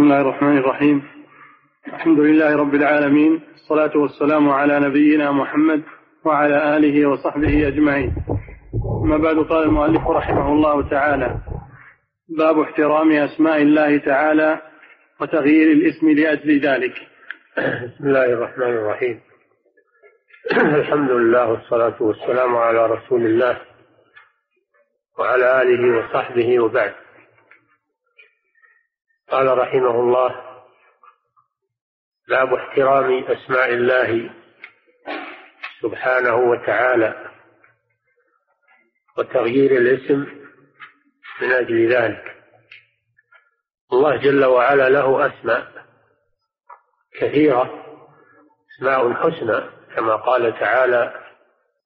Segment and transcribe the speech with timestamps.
[0.00, 1.02] بسم الله الرحمن الرحيم.
[1.86, 5.82] الحمد لله رب العالمين الصلاة والسلام على نبينا محمد
[6.24, 8.14] وعلى آله وصحبه أجمعين.
[9.04, 11.38] أما بعد قال المؤلف رحمه الله تعالى
[12.28, 14.60] باب احترام أسماء الله تعالى
[15.20, 16.94] وتغيير الاسم لأجل ذلك.
[17.58, 19.20] بسم الله الرحمن الرحيم.
[20.52, 23.56] الحمد لله والصلاة والسلام على رسول الله
[25.18, 26.92] وعلى آله وصحبه وبعد.
[29.30, 30.40] قال رحمه الله
[32.28, 34.30] باب احترام أسماء الله
[35.82, 37.30] سبحانه وتعالى
[39.18, 40.26] وتغيير الاسم
[41.42, 42.36] من أجل ذلك.
[43.92, 45.86] الله جل وعلا له أسماء
[47.20, 47.84] كثيرة
[48.76, 49.60] أسماء حسنى
[49.96, 51.20] كما قال تعالى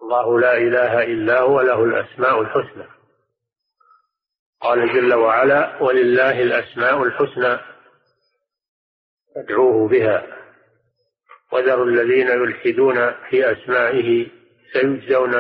[0.03, 2.94] الله لا إله إلا هو له الأسماء الحسنى.
[4.65, 7.59] قال جل وعلا ولله الأسماء الحسنى
[9.35, 10.27] فادعوه بها
[11.53, 14.27] وذروا الذين يلحدون في أسمائه
[14.73, 15.33] سيجزون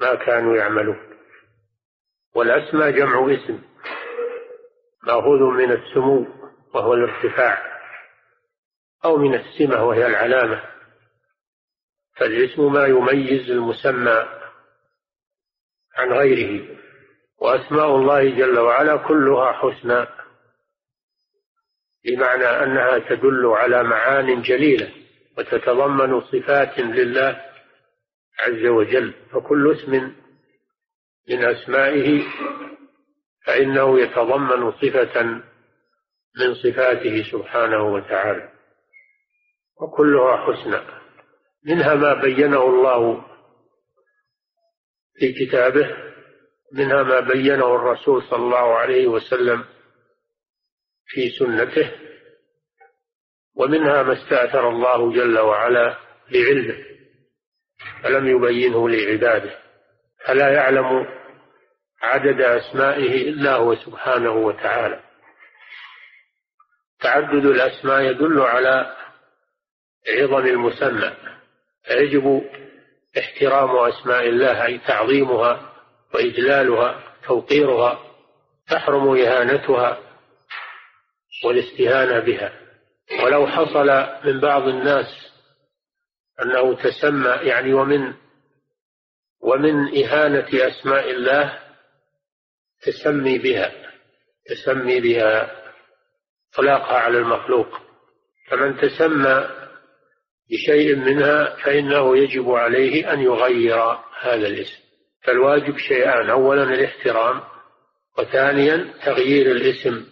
[0.00, 0.98] ما كانوا يعملون.
[2.34, 3.62] والأسماء جمع اسم
[5.02, 6.26] مأخوذ من السمو
[6.74, 7.80] وهو الارتفاع
[9.04, 10.62] أو من السمة وهي العلامة
[12.16, 14.28] فالاسم ما يميز المسمى
[15.96, 16.83] عن غيره.
[17.40, 20.06] وأسماء الله جل وعلا كلها حسنى
[22.04, 24.92] بمعنى أنها تدل على معان جليلة
[25.38, 27.44] وتتضمن صفات لله
[28.40, 30.12] عز وجل فكل اسم
[31.28, 32.22] من أسمائه
[33.46, 35.22] فإنه يتضمن صفة
[36.40, 38.48] من صفاته سبحانه وتعالى
[39.80, 40.80] وكلها حسنى.
[41.66, 43.24] منها ما بينه الله
[45.14, 46.13] في كتابه
[46.74, 49.64] منها ما بينه الرسول صلى الله عليه وسلم
[51.06, 51.92] في سنته
[53.56, 55.96] ومنها ما استأثر الله جل وعلا
[56.32, 56.84] بعلمه
[58.02, 59.58] فلم يبينه لعباده
[60.26, 61.06] فلا يعلم
[62.02, 65.00] عدد أسمائه إلا هو سبحانه وتعالى.
[67.00, 68.96] تعدد الأسماء يدل على
[70.08, 71.16] عظم المسمى
[71.84, 72.42] فيجب
[73.18, 75.73] احترام أسماء الله أي تعظيمها
[76.14, 78.00] وإجلالها توقيرها
[78.70, 79.98] تحرم إهانتها
[81.44, 82.52] والاستهانة بها.
[83.24, 85.06] ولو حصل من بعض الناس
[86.42, 88.14] أنه تسمى يعني ومن
[89.42, 91.58] ومن إهانة أسماء الله
[92.82, 93.72] تسمي بها
[94.46, 95.62] تسمي بها
[96.52, 97.68] إطلاقها على المخلوق.
[98.48, 99.50] فمن تسمى
[100.50, 104.83] بشيء منها فإنه يجب عليه أن يغير هذا الاسم.
[105.24, 107.42] فالواجب شيئان أولا الاحترام
[108.18, 110.06] وثانيا تغيير الاسم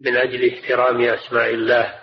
[0.00, 2.00] من أجل احترام أسماء الله.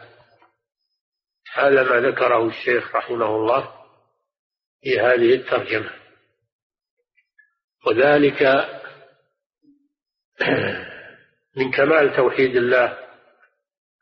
[1.54, 3.74] هذا ما ذكره الشيخ رحمه الله
[4.82, 5.92] في هذه الترجمة.
[7.88, 8.44] وذلك
[11.58, 12.98] من كمال توحيد الله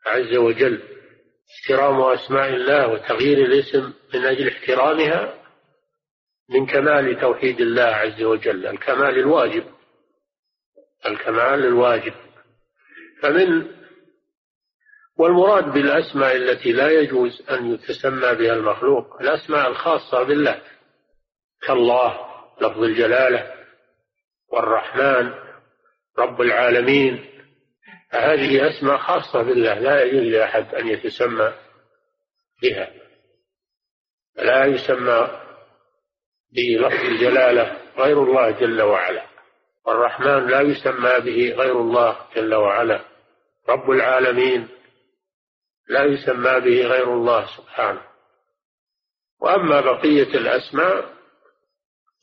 [0.06, 0.82] عز وجل
[1.52, 5.41] احترام أسماء الله وتغيير الاسم من أجل احترامها
[6.52, 9.64] من كمال توحيد الله عز وجل الكمال الواجب
[11.06, 12.14] الكمال الواجب.
[13.22, 13.66] فمن
[15.16, 20.62] والمراد بالأسماء التي لا يجوز أن يتسمى بها المخلوق الأسماء الخاصة بالله
[21.62, 22.26] كالله
[22.60, 23.54] لفظ الجلالة
[24.48, 25.34] والرحمن
[26.18, 27.24] رب العالمين.
[28.10, 31.52] هذه أسماء خاصة بالله لا يجوز لأحد أن يتسمى
[32.62, 32.90] بها
[34.36, 35.41] لا يسمى
[36.52, 39.26] بلفظ الجلالة غير الله جل وعلا.
[39.86, 43.04] والرحمن لا يسمى به غير الله جل وعلا.
[43.68, 44.68] رب العالمين
[45.88, 48.02] لا يسمى به غير الله سبحانه.
[49.40, 51.12] وأما بقية الأسماء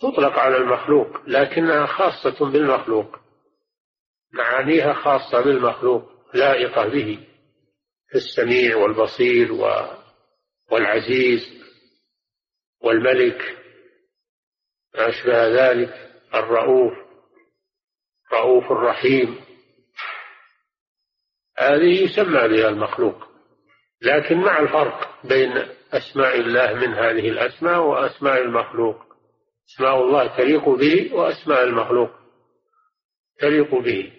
[0.02, 3.16] تطلق على المخلوق لكنها خاصة بالمخلوق.
[4.34, 7.28] معانيها خاصة بالمخلوق لائقة به
[8.16, 9.52] السميع والبصير
[10.72, 11.64] والعزيز
[12.82, 13.59] والملك.
[14.96, 16.94] أشبه ذلك الرؤوف
[18.34, 19.40] رؤوف الرحيم.
[21.58, 23.28] هذه يسمى بها المخلوق
[24.02, 28.96] لكن مع الفرق بين أسماء الله من هذه الأسماء وأسماء المخلوق.
[29.70, 32.10] أسماء الله تليق به وأسماء المخلوق
[33.40, 34.14] تليق به.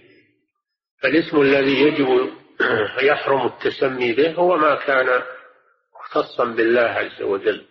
[1.02, 2.30] فالاسم الذي يجب
[3.10, 5.22] يحرم التسمي به هو ما كان
[5.94, 7.69] مختصا بالله عز وجل.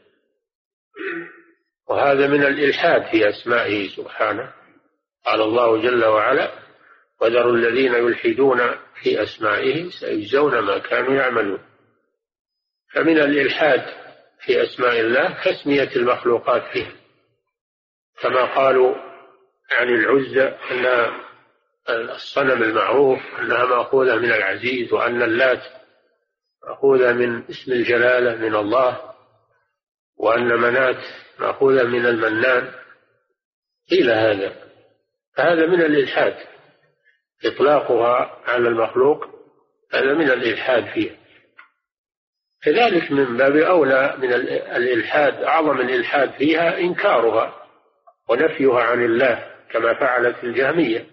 [1.89, 4.53] وهذا من الإلحاد في أسمائه سبحانه.
[5.25, 6.51] قال الله جل وعلا
[7.21, 8.59] وذروا الذين يلحدون
[9.03, 11.59] في أسمائه سيجزون ما كانوا يعملون.
[12.93, 13.85] فمن الإلحاد
[14.45, 16.91] في أسماء الله تسمية المخلوقات فيه
[18.21, 18.95] كما قالوا
[19.71, 21.11] عن العزة أن
[21.89, 25.63] الصنم المعروف أنها مأخوذة من العزيز وأن اللات
[26.67, 29.13] مأخوذة من اسم الجلالة من الله
[30.17, 31.03] وأن منات
[31.39, 32.71] مأخوذة من المنان
[33.89, 34.55] قيل هذا
[35.37, 36.35] فهذا من الإلحاد.
[37.45, 39.25] إطلاقها على المخلوق
[39.93, 41.19] هذا من الإلحاد فيه.
[42.63, 47.65] كذلك من باب أولى من الإلحاد أعظم الإلحاد فيها إنكارها
[48.29, 51.05] ونفيها عن الله كما فعلت الجهمية.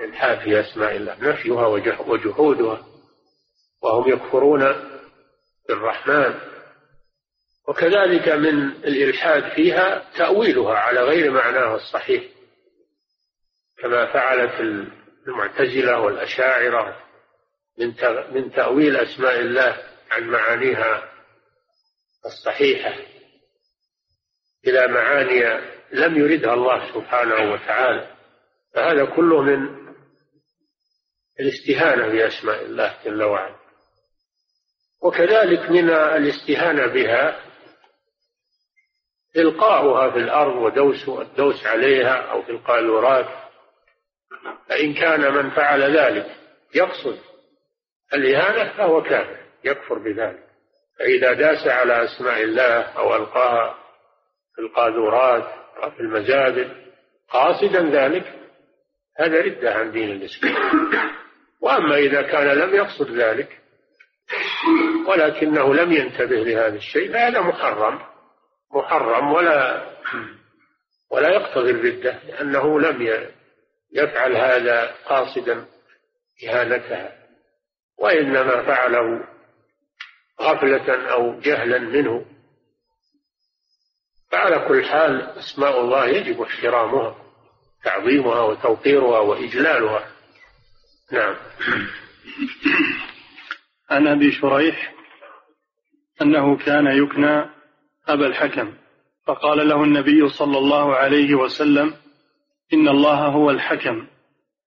[0.00, 1.66] الإلحاد في أسماء الله نفيها
[2.06, 2.86] وجحودها
[3.82, 4.74] وهم يكفرون
[5.68, 6.53] بالرحمن.
[7.68, 12.24] وكذلك من الإلحاد فيها تأويلها على غير معناها الصحيح
[13.78, 14.60] كما فعلت
[15.26, 16.96] المعتزلة والأشاعرة
[17.78, 17.94] من
[18.32, 21.10] من تأويل أسماء الله عن معانيها
[22.26, 22.94] الصحيحة
[24.66, 25.60] إلى معاني
[25.92, 28.16] لم يردها الله سبحانه وتعالى.
[28.74, 29.84] فهذا كله من
[31.40, 33.56] الاستهانة بأسماء الله جل وعلا.
[35.02, 37.40] وكذلك من الاستهانة بها
[39.36, 43.26] إلقاؤها في الأرض ودوس الدوس عليها أو إلقاء الوراث
[44.68, 46.26] فإن كان من فعل ذلك
[46.74, 47.18] يقصد
[48.14, 50.44] الإهانة فهو كافر يكفر بذلك.
[50.98, 53.74] فإذا داس على أسماء الله أو ألقاها
[54.54, 55.46] في القاذورات
[55.82, 56.70] أو في المزابل
[57.28, 58.32] قاصدا ذلك
[59.18, 60.90] هذا ردة عن دين الإسلام.
[61.60, 63.60] وأما إذا كان لم يقصد ذلك
[65.06, 68.13] ولكنه لم ينتبه لهذا الشيء فهذا محرم.
[68.74, 69.90] محرم ولا
[71.10, 73.28] ولا يقتضي الردة لأنه لم
[73.92, 75.66] يفعل هذا قاصدا
[76.44, 77.12] إهانتها
[77.98, 79.28] وإنما فعله
[80.40, 82.26] غفلة أو جهلا منه.
[84.30, 87.16] فعلى كل حال أسماء الله يجب احترامها
[87.84, 90.08] تعظيمها وتوقيرها وإجلالها.
[91.12, 91.36] نعم.
[93.90, 94.94] عن أبي شريح
[96.22, 97.50] أنه كان يكنى
[98.08, 98.74] أبا الحكم.
[99.26, 101.94] فقال له النبي صلى الله عليه وسلم
[102.72, 104.06] إن الله هو الحكم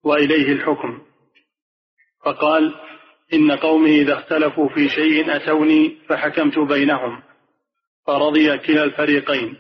[0.03, 1.01] وإليه الحكم.
[2.25, 2.75] فقال
[3.33, 7.23] إن قومي إذا اختلفوا في شيء أتوني فحكمت بينهم
[8.07, 9.57] فرضي كلا الفريقين.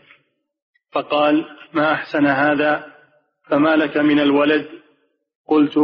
[0.91, 2.93] فقال ما أحسن هذا؟
[3.49, 4.69] فما لك من الولد؟
[5.47, 5.79] قلت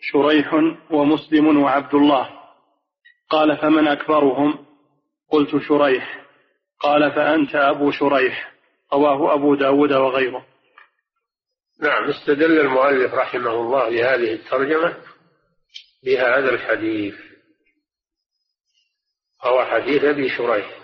[0.00, 0.54] شريح
[0.90, 2.30] ومسلم وعبد الله.
[3.30, 4.58] قال فمن أكبرهم؟
[5.30, 6.20] قلت شريح.
[6.80, 8.52] قال فأنت أبو شريح
[8.92, 10.46] رواه أبو داود وغيره.
[11.80, 14.96] نعم استدل المؤلف رحمه الله لهذه الترجمة
[16.04, 17.14] بهذا الحديث.
[19.42, 20.80] هو حديث أبي شريح.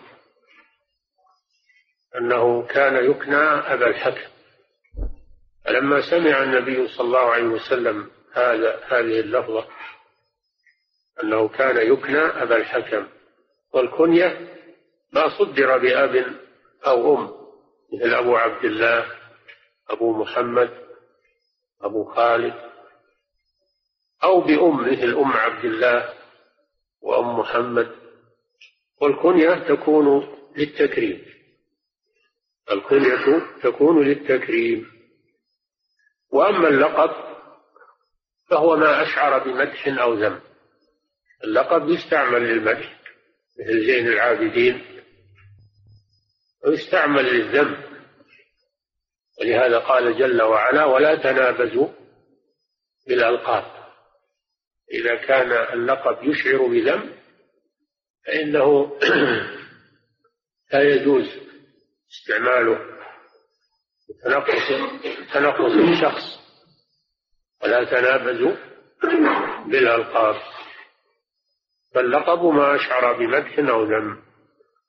[2.17, 4.31] أنه كان يكنى أبا الحكم.
[5.65, 9.69] فلما سمع النبي صلى الله عليه وسلم هذا هذه اللفظة
[11.23, 13.07] أنه كان يكنى أبا الحكم.
[13.73, 14.57] والكنية
[15.17, 16.35] ما صدر بأب
[16.87, 17.31] أو أم
[17.93, 19.07] مثل أبو عبد الله
[19.91, 20.71] أبو محمد
[21.83, 22.55] أبو خالد
[24.25, 26.15] أو بأم مثل أم عبد الله
[27.03, 27.97] وأم محمد.
[29.01, 31.25] والكنية تكون للتكريم.
[32.73, 34.91] الكنية تكون للتكريم.
[36.33, 37.11] وأما اللقب
[38.51, 40.41] فهو ما أشعر بمدح أو ذم.
[41.45, 43.01] اللقب يستعمل للمدح
[43.61, 44.96] مثل زين العابدين.
[46.67, 47.83] ويستعمل للذم
[49.41, 51.89] ولهذا قال جل وعلا ولا تنابزوا
[53.09, 53.65] بالألقاب.
[54.93, 57.17] إذا كان اللقب يشعر بذنب
[58.27, 58.99] فإنه
[60.73, 61.27] لا يجوز
[62.11, 62.79] استعماله
[64.25, 64.69] تنقص
[65.35, 66.41] تنقص الشخص.
[67.63, 68.57] ولا تنابزوا
[69.67, 70.37] بالألقاب.
[71.95, 74.26] فاللقب ما أشعر بمدح أو ذم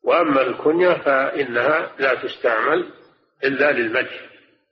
[0.08, 2.94] وأما الكنية فإنها لا تستعمل
[3.44, 4.30] إلا للمدح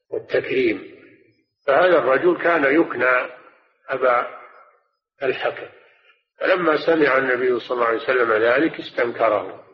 [0.10, 0.96] والتكريم.
[1.68, 3.30] فهذا الرجل كان يكنى
[3.89, 4.27] أبا
[5.24, 5.68] الحكم.
[6.39, 9.65] فلما سمع النبي صلى الله عليه وسلم ذلك استنكره.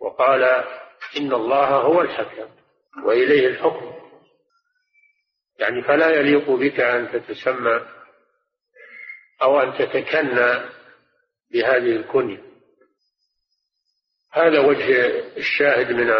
[0.00, 0.42] وقال
[1.16, 2.48] إن الله هو الحكم
[3.04, 3.92] وإليه الحكم.
[5.58, 7.80] يعني فلا يليق بك أن تتسمى
[9.42, 10.60] أو أن تتكنى
[11.52, 12.45] بهذه الكنية.
[14.36, 16.12] هذا وجه الشاهد من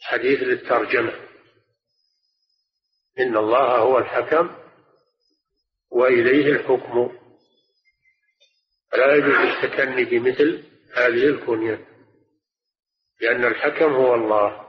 [0.00, 1.12] حديث للترجمة
[3.18, 4.56] إن الله هو الحكم
[5.90, 7.18] وإليه الحكم.
[8.92, 10.64] فلا يجوز التكني بمثل
[10.96, 11.86] هذه الكنية
[13.20, 14.66] لأن الحكم هو الله.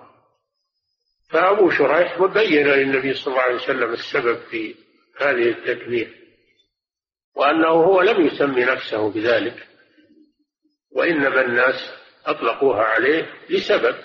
[1.30, 4.76] فأبو شريح بين للنبي صلى الله عليه وسلم السبب في
[5.18, 6.12] هذه التكنية
[7.36, 9.68] وأنه هو لم يسمي نفسه بذلك
[10.92, 13.96] وإنما الناس أطلقوها عليه لسبب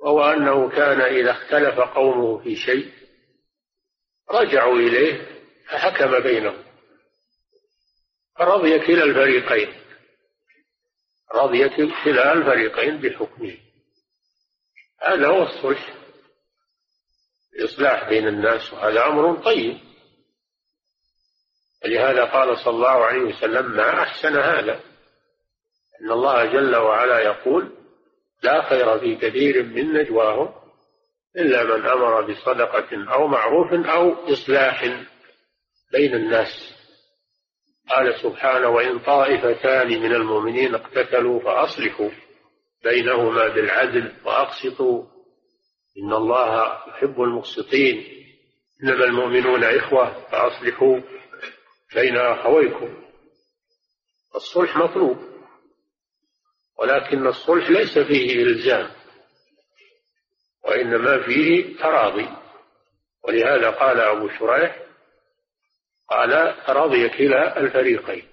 [0.00, 2.92] وهو أنه كان إذا اختلف قومه في شيء
[4.30, 6.64] رجعوا إليه فحكم بينهم
[8.38, 9.74] فرضي كلا الفريقين
[11.34, 11.68] رضي
[12.04, 13.56] كلا الفريقين بحكمه.
[15.02, 15.94] هذا هو الصلح
[17.58, 19.78] الإصلاح بين الناس وهذا أمر طيب.
[21.84, 24.80] ولهذا قال صلى الله عليه وسلم ما أحسن هذا؟
[26.00, 27.72] إن الله جل وعلا يقول
[28.42, 30.54] لا خير في كثير من نجواهم
[31.36, 34.84] إلا من أمر بصدقة أو معروف أو إصلاح
[35.92, 36.76] بين الناس.
[37.90, 42.10] قال سبحانه وإن طائفتان من المؤمنين اقتتلوا فأصلحوا
[42.84, 45.04] بينهما بالعدل وأقسطوا.
[45.98, 48.04] إن الله يحب المقسطين.
[48.82, 51.00] إنما المؤمنون إخوة فأصلحوا
[51.94, 53.02] بين أخويكم.
[54.34, 55.35] الصلح مطلوب.
[56.78, 58.90] ولكن الصلح ليس فيه إلزام
[60.64, 62.28] وإنما فيه تراضي.
[63.24, 64.82] ولهذا قال أبو شريح
[66.10, 68.28] قال تراضي كلا الفريقين.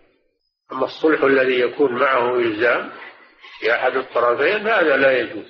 [0.71, 2.91] أما الصلح الذي يكون معه إلزام
[3.59, 5.45] في أحد الطرفين هذا لا يجوز.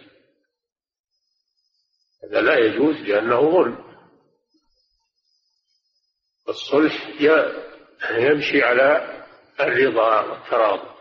[2.23, 3.93] هذا لا يجوز لأنه ظلم.
[6.49, 7.21] الصلح
[8.11, 9.23] يمشي على
[9.59, 10.92] الرضا والتراضي.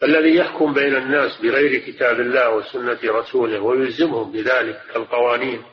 [0.00, 5.64] فالذي يحكم بين الناس بغير كتاب الله وسنة رسوله ويلزمهم بذلك كالقوانين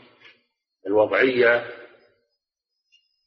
[0.88, 1.66] الوضعية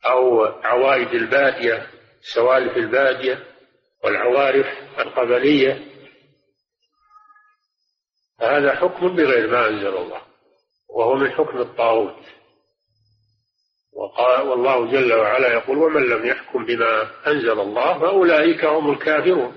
[0.06, 1.86] أو عوائد البادية
[2.34, 3.44] سوالف البادية
[4.04, 4.66] والعوارف
[4.98, 5.86] القبلية.
[8.40, 10.22] هذا حكم بغير ما أنزل الله
[10.88, 12.24] وهو من حكم الطاغوت.
[14.44, 19.56] والله جل وعلا يقول ومن لم يحكم بما أنزل الله فأولئك هم الكافرون.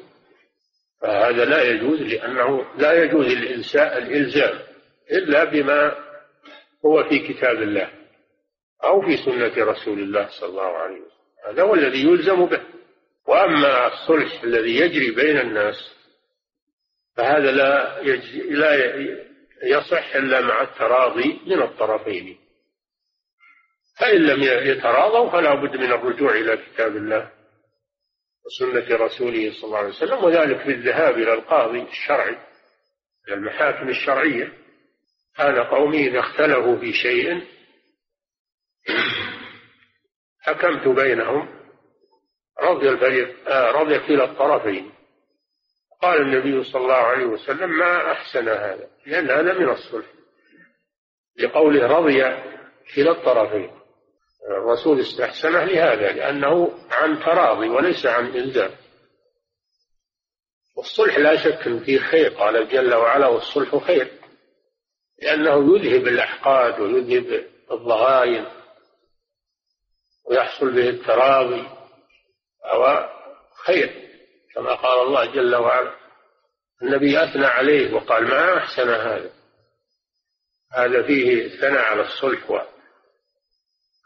[1.01, 3.25] فهذا لا يجوز لأنه لا يجوز
[3.75, 4.59] الإلزام
[5.11, 5.95] إلا بما
[6.85, 7.89] هو في كتاب الله
[8.83, 11.19] أو في سنة رسول الله صلى الله عليه وسلم.
[11.47, 12.61] هذا هو الذي يلزم به.
[13.27, 15.95] وأما الصلح الذي يجري بين الناس
[17.15, 18.01] فهذا لا
[18.49, 18.95] لا
[19.63, 22.37] يصح إلا مع التراضي من الطرفين.
[23.99, 27.31] فإن لم يتراضوا فلا بد من الرجوع إلى كتاب الله.
[28.45, 32.37] وسنة رسوله صلى الله عليه وسلم وذلك بالذهاب إلى القاضي الشرعي
[33.27, 34.53] إلى المحاكم الشرعية.
[35.37, 37.47] كان قومي إذا اختلفوا في شيء
[40.41, 41.59] حكمت بينهم
[42.61, 44.91] رضي الفريق آه رضي كلا الطرفين.
[46.01, 50.05] قال النبي صلى الله عليه وسلم ما أحسن هذا؟ لأن هذا من الصلح.
[51.39, 52.21] لقوله رضي
[52.95, 53.78] كلا الطرفين.
[54.49, 58.71] الرسول استحسنه لهذا لأنه عن تراضي وليس عن إلزام.
[60.77, 64.11] والصلح لا شك فيه خير قال جل وعلا والصلح خير
[65.21, 68.45] لأنه يذهب الأحقاد ويذهب الضغائن
[70.25, 71.67] ويحصل به التراضي
[72.65, 73.09] أو
[73.65, 74.09] خير
[74.55, 75.95] كما قال الله جل وعلا.
[76.81, 79.31] النبي أثنى عليه وقال ما أحسن هذا؟
[80.73, 82.49] هذا فيه ثناء على الصلح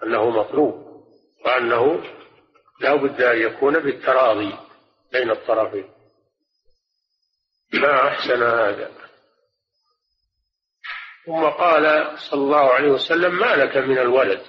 [0.03, 1.03] أنه مطلوب
[1.45, 2.03] وأنه
[2.79, 4.57] لا بد أن يكون بالتراضي
[5.11, 5.89] بين الطرفين.
[7.73, 8.91] ما أحسن هذا؟
[11.25, 14.45] ثم قال صلى الله عليه وسلم ما لك من الولد؟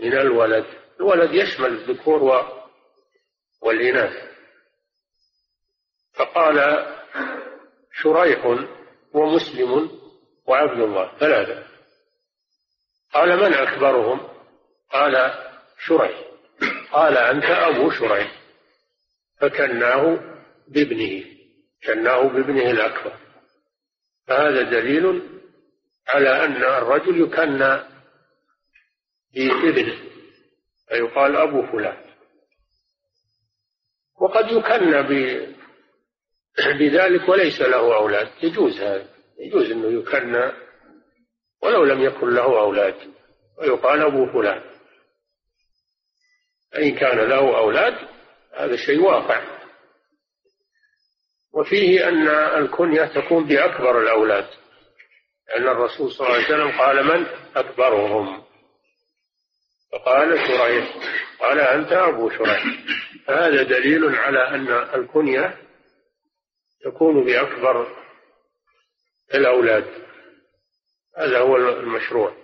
[0.00, 0.66] من الولد.
[1.00, 2.46] الولد يشمل الذكور
[3.62, 4.32] والإناث.
[6.12, 6.86] فقال
[7.92, 8.46] شريح
[9.14, 10.00] ومسلم
[10.46, 11.66] وعبد الله ثلاثة.
[13.12, 14.31] قال من أكبرهم؟
[14.92, 15.34] قال
[15.78, 16.24] شريح.
[16.92, 18.42] قال أنت أبو شريح.
[19.40, 20.20] فكناه
[20.68, 21.24] بابنه.
[21.86, 23.12] كناه بابنه الأكبر.
[24.26, 25.22] فهذا دليل
[26.08, 27.82] على أن الرجل يكنى
[29.34, 29.98] بابنه.
[30.88, 31.96] فيقال أبو فلان.
[34.20, 35.02] وقد يكنى
[36.78, 38.28] بذلك وليس له أولاد.
[38.42, 39.08] يجوز هذا.
[39.38, 40.52] يجوز أنه يكنى
[41.62, 42.94] ولو لم يكن له أولاد.
[43.58, 44.71] ويقال أبو فلان.
[46.72, 47.94] فإن كان له أولاد
[48.54, 49.42] هذا شيء واقع.
[51.54, 52.28] وفيه أن
[52.62, 54.46] الكنية تكون بأكبر الأولاد
[55.48, 57.26] لأن الرسول صلى الله عليه وسلم قال من
[57.56, 58.42] أكبرهم؟
[59.92, 60.94] فقال شريح
[61.40, 62.64] قال أنت أبو شريح.
[63.26, 64.68] فهذا دليل على أن
[65.00, 65.58] الكنية
[66.84, 67.96] تكون بأكبر
[69.34, 69.84] الأولاد.
[71.18, 72.36] هذا هو المشروع.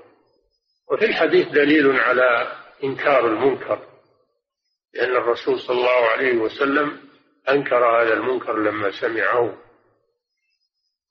[0.92, 2.52] وفي الحديث دليل على
[2.84, 3.87] إنكار المنكر.
[4.98, 7.00] لأن الرسول صلى الله عليه وسلم
[7.48, 9.58] أنكر هذا المنكر لما سمعه.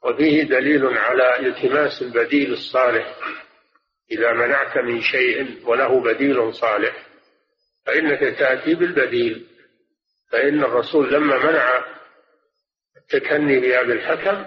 [0.04, 3.16] وفيه دليل على التماس البديل الصالح.
[4.12, 7.08] إذا منعت من شيء وله بديل صالح
[7.86, 9.48] فإنك تأتي بالبديل.
[10.32, 11.86] فإن الرسول لما منع
[12.98, 14.46] التكني بأبي الحكم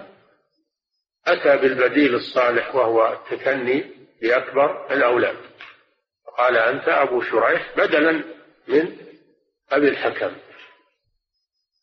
[1.27, 5.37] أتى بالبديل الصالح وهو التكني بأكبر الأولاد.
[6.37, 8.23] قال أنت أبو شريح بدلا
[8.67, 9.10] من
[9.71, 10.35] أبي الحكم.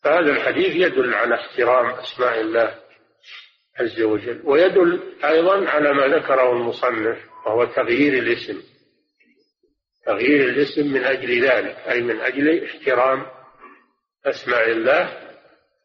[0.03, 2.79] فهذا الحديث يدل على احترام أسماء الله
[3.79, 8.61] عز وجل ويدل أيضا على ما ذكره المصنف وهو تغيير الاسم.
[10.05, 13.25] تغيير الاسم من أجل ذلك أي من أجل احترام
[14.25, 15.29] أسماء الله.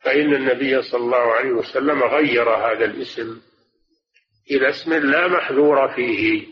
[0.03, 3.41] فإن النبي صلى الله عليه وسلم غير هذا الاسم
[4.51, 6.47] إلى اسم لا محذور فيه.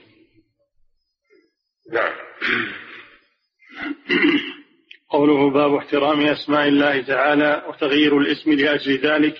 [1.92, 2.14] نعم.
[5.12, 9.34] قوله باب احترام أسماء الله تعالى وتغيير الاسم لأجل ذلك.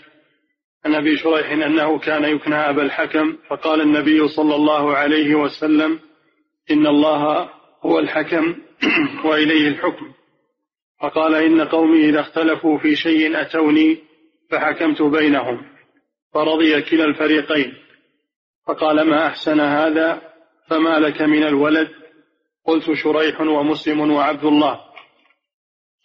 [0.84, 6.00] عن أبي شريح أنه كان يكنى أبا الحكم فقال النبي صلى الله عليه وسلم
[6.70, 7.50] إن الله
[7.82, 8.54] هو الحكم
[9.24, 10.12] وإليه الحكم.
[11.00, 13.98] فقال إن قومي إذا اختلفوا في شيء أتوني
[14.50, 15.62] فحكمت بينهم
[16.34, 17.74] فرضي كلا الفريقين.
[18.66, 20.22] فقال ما أحسن هذا؟
[20.68, 21.88] فما لك من الولد؟
[22.66, 24.91] قلت شريح ومسلم وعبد الله.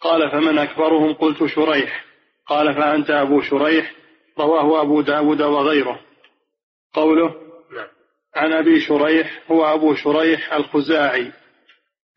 [0.00, 2.04] قال فمن أكبرهم؟ قلت شريح.
[2.46, 3.92] قال فأنت أبو شريح.
[4.38, 6.00] رواه أبو داود وغيره.
[6.92, 7.34] قوله
[7.72, 7.88] نعم.
[8.36, 11.32] عن أبي شريح هو أبو شريح الخزاعي.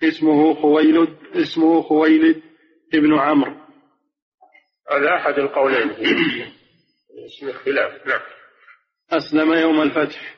[0.04, 2.42] اسمه خويلد اسمه خويلد
[2.94, 3.56] ابن عمرو.
[4.92, 5.92] هذا أحد القولين.
[7.28, 8.22] اسم الخلاف نعم.
[9.12, 10.36] أسلم يوم الفتح.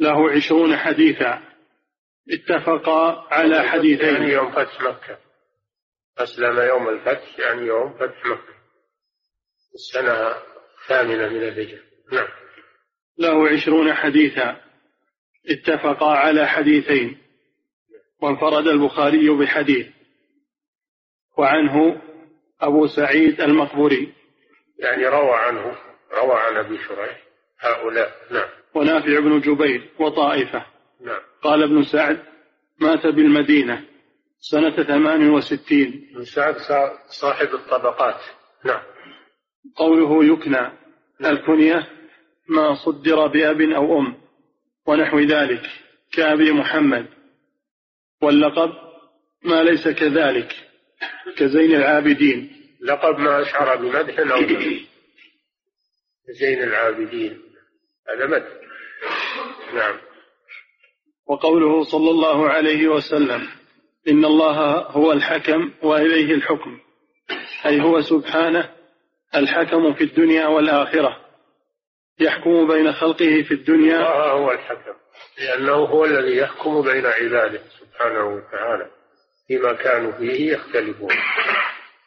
[0.00, 1.42] له عشرون حديثا.
[2.30, 4.14] اتفقا على حديثين.
[4.14, 5.31] يعني يوم فتح مكة.
[6.18, 8.54] أسلم يوم الفتح يعني يوم فتح مكة.
[9.74, 10.34] السنة
[10.82, 11.82] الثامنة من الهجرة.
[12.12, 12.28] نعم.
[13.18, 14.60] له عشرون حديثا
[15.50, 17.18] اتفقا على حديثين
[18.22, 19.86] وانفرد البخاري بحديث
[21.38, 22.02] وعنه
[22.60, 24.12] أبو سعيد المقبوري.
[24.78, 25.78] يعني روى عنه
[26.12, 27.22] روى عن أبي شريح
[27.60, 28.12] هؤلاء.
[28.30, 28.48] نعم.
[28.74, 30.66] ونافع بن جبير وطائفة.
[31.00, 31.20] نعم.
[31.42, 32.24] قال ابن سعد
[32.80, 33.91] مات بالمدينة.
[34.50, 36.10] سنة ثمان وستين.
[36.14, 36.56] ابن سعد
[37.20, 38.20] صاحب الطبقات.
[38.64, 38.82] نعم.
[39.76, 40.72] قوله يكنى
[41.24, 41.88] الكنية
[42.48, 44.16] ما صدر بأب أو أم
[44.86, 45.62] ونحو ذلك
[46.12, 47.06] كأبي محمد.
[48.22, 48.72] واللقب
[49.44, 50.52] ما ليس كذلك
[51.36, 52.52] كزين العابدين.
[52.80, 54.40] لقب ما أشعر بمدح أو
[56.40, 57.42] زين العابدين.
[58.08, 58.48] هذا مدح.
[59.74, 59.98] نعم.
[61.26, 63.61] وقوله صلى الله عليه وسلم
[64.08, 66.78] إن الله هو الحكم وإليه الحكم.
[67.66, 68.70] أي هو سبحانه
[69.34, 71.16] الحكم في الدنيا والآخرة.
[72.20, 73.96] يحكم بين خلقه في الدنيا.
[73.96, 74.92] الله هو الحكم.
[75.38, 78.90] لأنه هو الذي يحكم بين عباده سبحانه وتعالى.
[79.48, 81.10] فيما كانوا فيه يختلفون.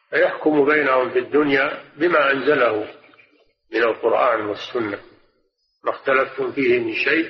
[0.09, 2.87] فيحكم بينهم في الدنيا بما أنزله
[3.73, 4.99] من القرآن والسنة.
[5.85, 7.29] ما اختلفتم فيه من شيء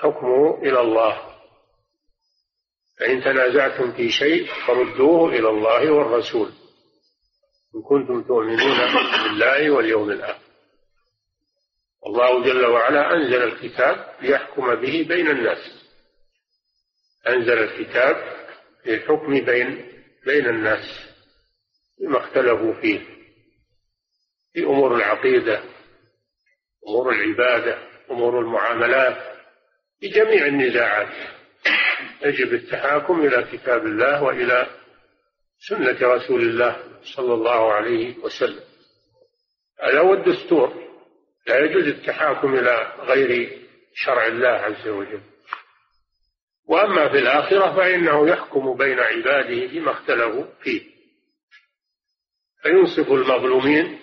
[0.00, 1.31] حكمه إلى الله.
[3.02, 6.52] فإن تنازعتم في شيء فردوه إلى الله والرسول.
[7.74, 8.78] إن كنتم تؤمنون
[9.24, 10.42] بالله واليوم الآخر.
[12.06, 15.58] الله جل وعلا أنزل الكتاب ليحكم به بين الناس.
[17.28, 18.46] أنزل الكتاب
[18.86, 19.92] للحكم بين
[20.26, 20.84] بين الناس
[22.00, 23.00] بما اختلفوا فيه.
[24.52, 25.64] في أمور العقيدة
[26.88, 27.78] أمور العبادة
[28.10, 29.38] أمور المعاملات
[30.00, 31.41] في جميع النزاعات.
[32.24, 34.66] يجب التحاكم إلى كتاب الله وإلى
[35.58, 36.76] سنة رسول الله
[37.16, 38.64] صلى الله عليه وسلم.
[39.80, 40.82] هذا هو الدستور.
[41.46, 43.58] لا يجوز التحاكم إلى غير
[43.94, 45.20] شرع الله عز وجل.
[46.68, 50.82] وأما في الآخرة فإنه يحكم بين عباده فيما اختلفوا فيه.
[52.62, 53.98] فينصف المظلومين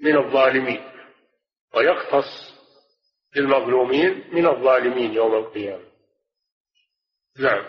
[0.00, 0.80] من الظالمين
[1.74, 2.52] ويقتص
[3.36, 5.91] للمظلومين من الظالمين يوم القيامة.
[7.38, 7.64] نعم.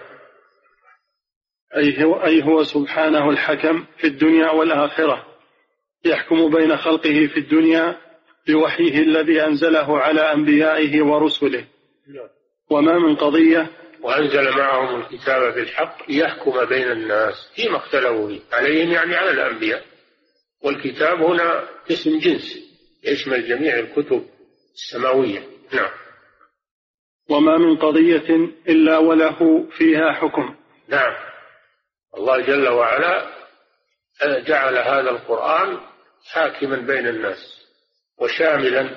[1.78, 5.26] أي هو, أي هو سبحانه الحكم في الدنيا والآخرة.
[6.06, 7.98] يحكم بين خلقه في الدنيا
[8.48, 11.68] بوحيه الذي أنزله على أنبيائه ورسله.
[12.70, 13.70] وما من قضية
[14.02, 18.40] وأنزل معهم الكتاب بالحق ليحكم بين الناس فيما اختلفوا فيه.
[18.52, 19.86] عليهم يعني على الأنبياء.
[20.64, 22.58] والكتاب هنا اسم جنس
[23.04, 24.26] يشمل جميع الكتب
[24.74, 25.44] السماوية.
[25.74, 26.03] نعم.
[27.30, 28.36] وما من قضية
[28.70, 30.56] إلا وله فيها حكم.
[30.88, 31.14] نعم.
[32.18, 33.30] الله جل وعلا
[34.26, 35.80] جعل هذا القرآن
[36.32, 37.66] حاكما بين الناس
[38.18, 38.90] وشاملا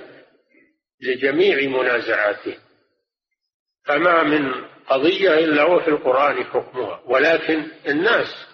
[1.00, 2.58] لجميع منازعاته.
[3.84, 8.46] فما من قضية إلا وفي القرآن حكمها ولكن الناس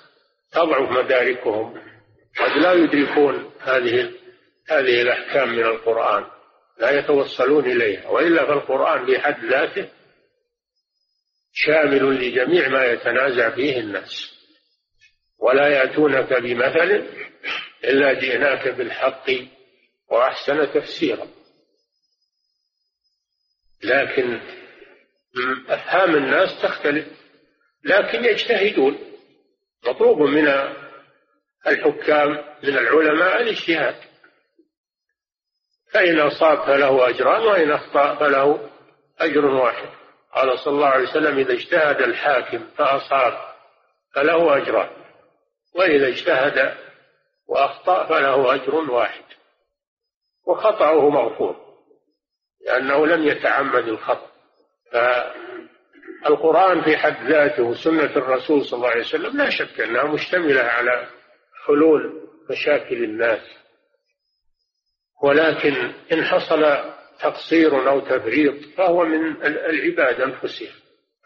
[0.52, 1.80] تضعف مداركهم
[2.40, 4.12] قد لا يدركون هذه
[4.68, 6.24] هذه الأحكام من القرآن.
[6.78, 9.88] لا يتوصلون إليها وإلا فالقرآن بحد ذاته
[11.52, 14.32] شامل لجميع ما يتنازع فيه الناس.
[15.38, 17.08] ولا يأتونك بمثل
[17.85, 19.30] إلا جئناك بالحق
[20.11, 21.28] وأحسن تفسيرا.
[23.85, 24.40] لكن
[25.68, 27.06] أفهام الناس تختلف
[27.85, 28.98] لكن يجتهدون.
[29.87, 30.48] مطلوب من
[31.66, 32.30] الحكام
[32.62, 34.12] من العلماء الإجتهاد.
[35.92, 38.70] فإن أصاب فله أجران وإن أخطأ فله
[39.18, 39.88] أجر واحد.
[40.35, 43.38] قال صلى الله عليه وسلم إذا اجتهد الحاكم فأصاب
[44.14, 44.90] فله أجران
[45.74, 46.74] وإذا اجتهد
[47.48, 49.24] وأخطأ فله أجر واحد.
[50.46, 51.57] وخطأه مغفور
[52.66, 54.33] لأنه لم يتعمد الخطأ.
[56.22, 61.07] فالقرآن في حد ذاته وسنة الرسول صلى الله عليه وسلم لا شك أنها مشتملة على
[61.66, 63.62] حلول مشاكل الناس.
[65.22, 70.72] ولكن إن حصل تقصير أو تفريط فهو من العباد أنفسهم.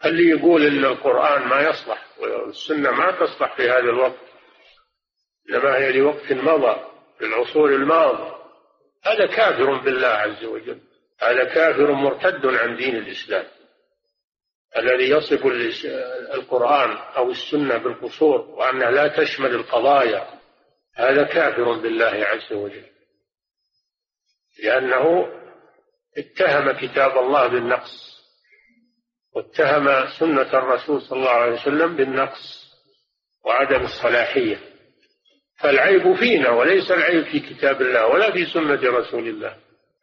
[0.05, 4.27] اللي يقول إن القرآن ما يصلح والسنة ما تصلح في هذا الوقت؟
[5.49, 6.75] إنما هي لوقت مضى
[7.19, 8.37] في العصور الماضية.
[9.05, 10.79] هذا كافر بالله عز وجل.
[11.19, 13.45] هذا كافر مرتد عن دين الإسلام.
[14.77, 15.45] الذي يصف
[16.33, 20.27] القرآن أو السنة بالقصور وأنها لا تشمل القضايا.
[20.95, 22.96] هذا كافر بالله عز وجل.
[24.63, 25.27] لأنه
[26.17, 28.17] اتهم كتاب الله بالنقص
[29.35, 32.67] واتهم سنة الرسول صلى الله عليه وسلم بالنقص
[33.45, 34.59] وعدم الصلاحية.
[35.59, 39.57] فالعيب فينا وليس العيب في كتاب الله ولا في سنة رسول الله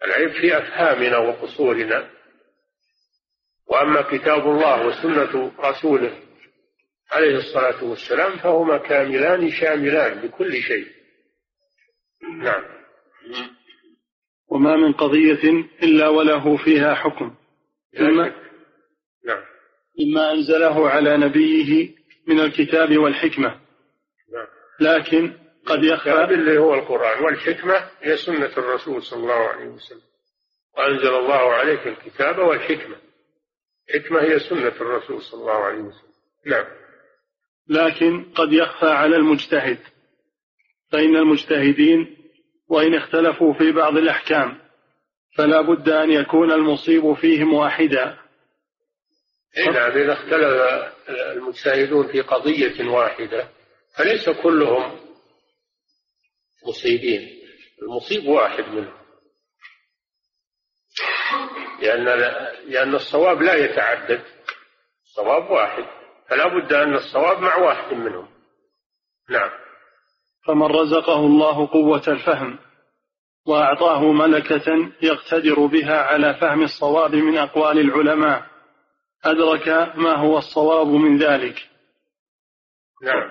[0.05, 2.11] العيب في أفهامنا وقصورنا.
[3.67, 6.21] وأما كتاب الله وسنة رسوله
[7.11, 10.87] عليه الصلاة والسلام فهما كاملان شاملان لكل شيء.
[12.43, 12.65] نعم.
[14.55, 17.35] وما من قضية إلا وله فيها حكم.
[18.01, 18.35] إما,
[19.25, 19.43] نعم.
[20.01, 21.95] إما أنزله على نبيه
[22.27, 23.49] من الكتاب والحكمة.
[24.33, 24.47] نعم.
[24.81, 25.33] لكن
[25.67, 30.01] قد يخفى اللي هو القرآن والحكمة هي سنة الرسول صلى الله عليه وسلم.
[30.79, 32.97] وأنزل الله عليك الكتاب والحكمة.
[33.89, 36.15] الحكمة هي سنة الرسول صلى الله عليه وسلم.
[36.47, 36.65] نعم.
[37.69, 39.79] لكن قد يخفى على المجتهد.
[40.93, 42.24] فإن المجتهدين
[42.69, 44.59] وإن اختلفوا في بعض الأحكام
[45.37, 48.19] فلا بد أن يكون المصيب فيهم واحدا.
[49.73, 50.63] نعم إذا اختلف
[51.09, 53.49] المجتهدون في قضية واحدة
[53.97, 55.01] فليس كلهم
[56.69, 57.29] مصيبين
[57.83, 59.05] المصيب واحد منهم.
[61.83, 62.05] لأن
[62.67, 64.25] لأن الصواب لا يتعدد
[65.05, 65.85] الصواب واحد
[66.29, 68.29] فلا بد أن الصواب مع واحد منهم.
[69.31, 69.64] نعم.
[70.47, 72.59] فمن رزقه الله قوة الفهم
[73.47, 78.47] وأعطاه ملكة يقتدر بها على فهم الصواب من أقوال العلماء
[79.25, 81.69] أدرك ما هو الصواب من ذلك.
[83.03, 83.31] نعم.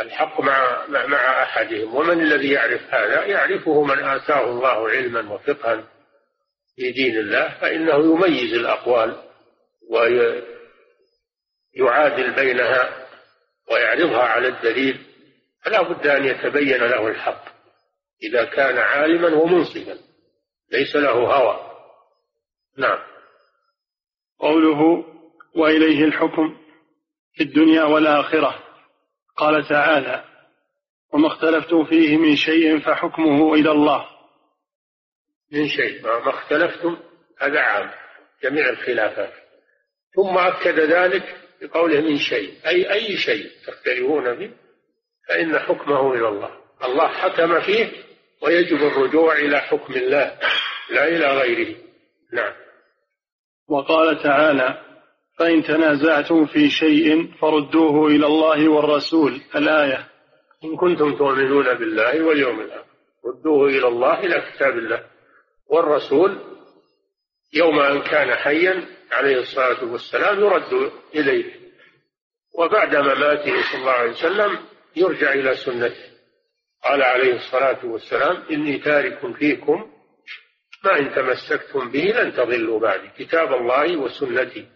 [0.00, 1.94] الحق مع مع أحدهم.
[1.94, 5.84] ومن الذي يعرف هذا؟ يعرفه من آتاه الله علما وفقها
[6.76, 9.16] في دين الله فإنه يميز الأقوال
[11.76, 13.06] ويعادل بينها
[13.70, 15.01] ويعرضها على الدليل
[15.64, 17.44] فلا بد أن يتبين له الحق.
[18.22, 19.98] إذا كان عالما ومنصفا
[20.72, 21.72] ليس له هوى.
[22.78, 22.98] نعم.
[24.38, 25.04] قوله
[25.56, 26.56] وإليه الحكم
[27.34, 28.62] في الدنيا والآخرة.
[29.36, 30.24] قال تعالى
[31.12, 34.08] وما اختلفتم فيه من شيء فحكمه إلى الله.
[35.52, 36.02] من شيء.
[36.02, 36.96] ما اختلفتم
[37.38, 37.90] هذا عام.
[38.42, 39.32] جميع الخلافات.
[40.14, 42.66] ثم أكد ذلك بقوله من شيء.
[42.66, 44.61] أي أي شيء تختلفون به؟
[45.28, 46.50] فإن حكمه إلى الله.
[46.84, 47.92] الله حكم فيه
[48.42, 50.38] ويجب الرجوع إلى حكم الله
[50.90, 51.76] لا إلى غيره.
[52.32, 52.52] نعم.
[53.68, 54.82] وقال تعالى
[55.38, 59.40] فإن تنازعتم في شيء فردوه إلى الله والرسول.
[59.56, 60.08] الآية.
[60.64, 62.84] إن كنتم تؤمنون بالله واليوم الآخر
[63.26, 65.04] ردوه إلى الله إلى كتاب الله
[65.66, 66.38] والرسول
[67.54, 71.44] يوم أن كان حيا عليه الصلاة والسلام يرد إليه.
[72.58, 74.58] وبعد مماته صلى الله عليه وسلم
[74.96, 76.12] يرجع إلى سنته.
[76.82, 79.92] قال عليه الصلاة والسلام إني تارك فيكم
[80.84, 83.08] ما إن تمسكتم به لن تضلوا بعدي.
[83.24, 84.66] كتاب الله وسنتي.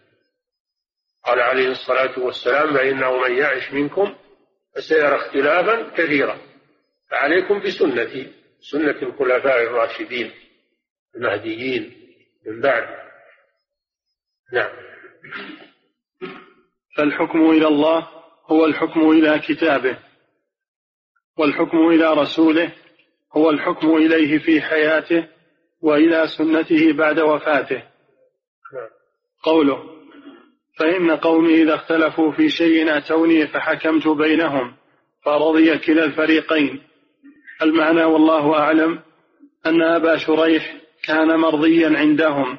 [1.25, 4.15] قال عليه الصلاة والسلام فإنه من يعش منكم
[4.75, 6.37] فسيرى اختلافا كثيرا.
[7.09, 8.33] فعليكم بسنتي.
[8.59, 10.31] سنة الخلفاء الراشدين
[11.15, 12.13] المهديين
[12.45, 12.97] من بعد.
[14.53, 14.71] نعم.
[16.97, 18.07] فالحكم إلى الله
[18.45, 20.06] هو الحكم إلى كتابه.
[21.37, 22.71] والحكم إلى رسوله
[23.33, 25.27] هو الحكم إليه في حياته
[25.81, 27.83] وإلى سنته بعد وفاته.
[29.43, 29.83] قوله
[30.79, 34.75] فإن قومي إذا اختلفوا في شيء أتوني فحكمت بينهم
[35.25, 36.81] فرضي كلا الفريقين.
[37.61, 38.99] المعنى والله أعلم
[39.65, 42.57] أن أبا شريح كان مرضيا عندهم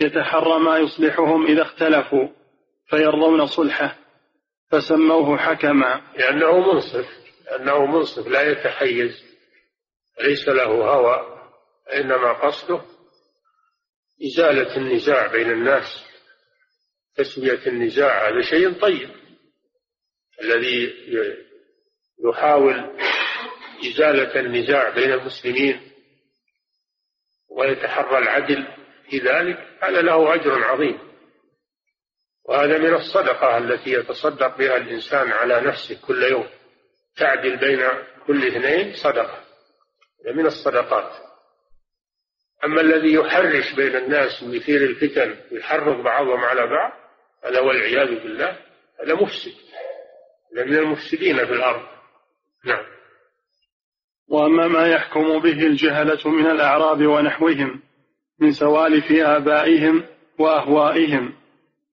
[0.00, 2.28] يتحرى ما يصلحهم إذا اختلفوا
[2.86, 3.96] فيرضون صلحه
[4.70, 6.00] فسموه حكما.
[6.18, 7.23] لأنه منصف.
[7.44, 9.24] لأنه منصف لا يتحيز.
[10.20, 11.40] ليس له هوى
[11.92, 12.80] إنما قصده
[14.26, 16.04] إزالة النزاع بين الناس
[17.16, 19.10] تسوية النزاع هذا شيء طيب.
[20.42, 20.94] الذي
[22.28, 22.98] يحاول
[23.86, 25.90] إزالة النزاع بين المسلمين
[27.50, 28.66] ويتحرى العدل
[29.10, 30.98] في ذلك هذا له أجر عظيم.
[32.44, 36.48] وهذا من الصدقة التي يتصدق بها الإنسان على نفسه كل يوم.
[37.16, 37.88] تعدل بين
[38.26, 39.44] كل اثنين صدقة
[40.34, 41.12] من الصدقات.
[42.64, 46.92] أما الذي يحرش بين الناس ويثير الفتن ويحرض بعضهم على بعض
[47.44, 48.58] هذا والعياذ بالله
[49.00, 49.52] هذا مفسد.
[50.52, 51.82] هذا من المفسدين في الأرض.
[52.64, 52.84] نعم.
[54.28, 57.82] وأما ما يحكم به الجهلة من الأعراب ونحوهم
[58.40, 60.06] من سوالف آبائهم
[60.38, 61.34] وأهوائهم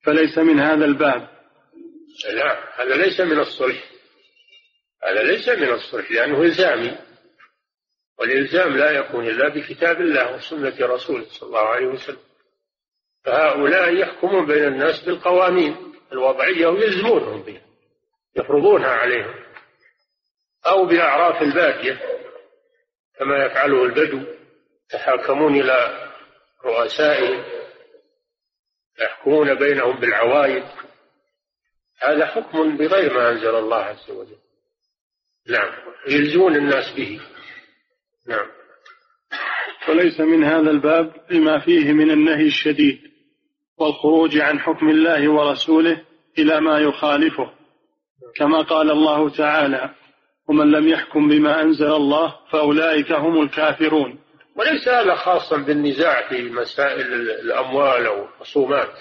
[0.04, 1.28] فليس من هذا الباب.
[2.34, 3.91] لا هذا ليس من الصلح.
[5.04, 6.98] هذا ليس من الصلح لأنه إلزامي.
[8.20, 12.24] والإلزام لا يكون إلا بكتاب الله وسنة رسوله صلى الله عليه وسلم.
[13.26, 17.62] فهؤلاء يحكمون بين الناس بالقوانين الوضعية ويلزمونهم بها
[18.36, 19.36] يفرضونها عليهم.
[20.66, 22.00] أو بأعراف البادية
[23.20, 24.26] كما يفعله البدو
[24.90, 26.10] يتحاكمون إلى
[26.66, 27.44] رؤسائهم
[29.02, 30.64] يحكمون بينهم بالعوايد
[32.00, 34.38] هذا حكم بغير ما أنزل الله عز وجل.
[35.50, 35.72] نعم.
[36.08, 37.20] يلزمون الناس به.
[38.28, 38.48] نعم.
[39.90, 43.02] وليس من هذا الباب بما فيه من النهي الشديد
[43.78, 46.02] والخروج عن حكم الله ورسوله
[46.40, 47.52] إلى ما يخالفه.
[48.36, 49.96] كما قال الله تعالى
[50.48, 54.20] ومن لم يحكم بما أنزل الله فأولئك هم الكافرون.
[54.56, 58.94] وليس هذا خاصا بالنزاع في مسائل الأموال أو الخصومات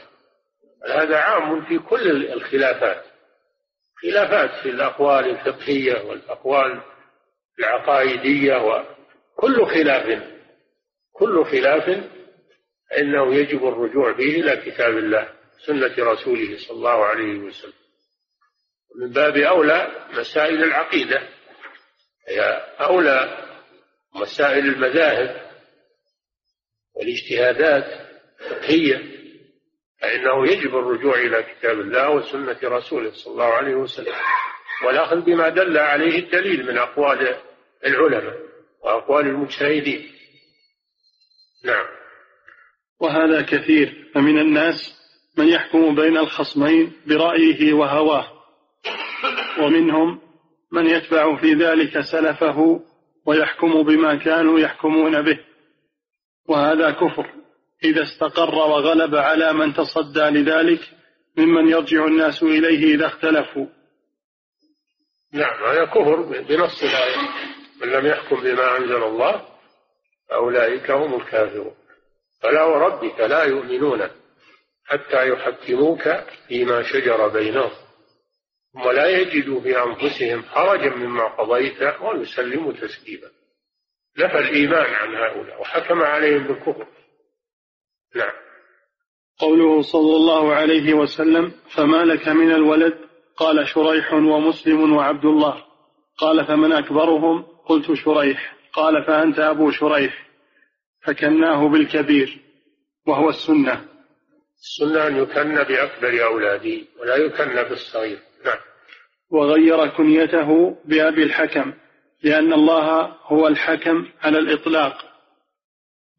[0.89, 3.10] هذا عام في كل الخلافات.
[4.03, 6.81] خلافات في الأقوال الفقهية والأقوال
[7.59, 10.23] العقائدية وكل خلاف
[11.13, 11.89] كل خلاف
[12.99, 15.29] إنه يجب الرجوع فيه إلى كتاب الله
[15.67, 17.73] سنة رسوله صلى الله عليه وسلم.
[19.01, 21.29] من باب أولى مسائل العقيدة.
[22.29, 22.41] هي
[22.81, 23.47] أولى
[24.15, 25.51] مسائل المذاهب
[26.95, 28.09] والاجتهادات
[28.41, 29.20] الفقهية.
[30.01, 34.15] فإنه يجب الرجوع إلى كتاب الله وسنة رسوله صلى الله عليه وسلم.
[34.87, 37.37] والأخذ بما دل عليه الدليل من أقوال
[37.87, 38.37] العلماء
[38.85, 40.13] وأقوال المجتهدين.
[41.65, 41.87] نعم.
[43.01, 44.11] وهذا كثير.
[44.15, 45.01] فمن الناس
[45.39, 48.33] من يحكم بين الخصمين برأيه وهواه.
[49.61, 50.21] ومنهم
[50.73, 52.81] من يتبع في ذلك سلفه
[53.27, 55.39] ويحكم بما كانوا يحكمون به.
[56.49, 57.40] وهذا كفر.
[57.85, 60.81] إذا استقر وغلب على من تصدى لذلك
[61.37, 63.67] ممن يرجع الناس إليه إذا اختلفوا.
[65.33, 67.29] نعم هذا كفر بنص الآية.
[67.83, 69.45] من لم يحكم بما أنزل الله
[70.29, 71.75] فأولئك هم الكافرون.
[72.43, 74.11] فلا وربك لا يؤمنون
[74.85, 76.03] حتى يحكموك
[76.49, 77.71] فيما شجر بينهم.
[78.73, 83.31] ثم لا يجدوا في أنفسهم حرجا مما قضيت ويسلموا تسليما.
[84.19, 86.87] نفى الإيمان عن هؤلاء وحكم عليهم بالكفر.
[88.17, 88.33] نعم.
[89.39, 92.99] قوله صلى الله عليه وسلم فما لك من الولد؟
[93.37, 95.65] قال شريح ومسلم وعبد الله.
[96.19, 98.57] قال فمن أكبرهم؟ قلت شريح.
[98.73, 100.27] قال فأنت أبو شريح.
[101.03, 102.41] فكناه بالكبير
[103.07, 103.85] وهو السنة.
[104.59, 108.19] السنة أن يكن بأكبر أولاده ولا يكن بالصغير.
[108.45, 108.59] نعم.
[109.31, 111.73] وغير كنيته بأبي الحكم
[112.23, 114.95] لأن الله هو الحكم على الإطلاق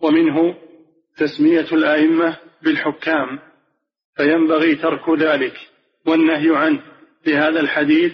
[0.01, 0.55] ومنه
[1.17, 3.39] تسمية الأئمة بالحكام
[4.15, 5.57] فينبغي ترك ذلك
[6.05, 6.83] والنهي عنه
[7.25, 8.13] بهذا الحديث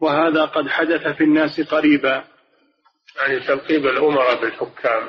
[0.00, 2.24] وهذا قد حدث في الناس قريبا.
[3.16, 5.08] يعني تلقيب الأمراء بالحكام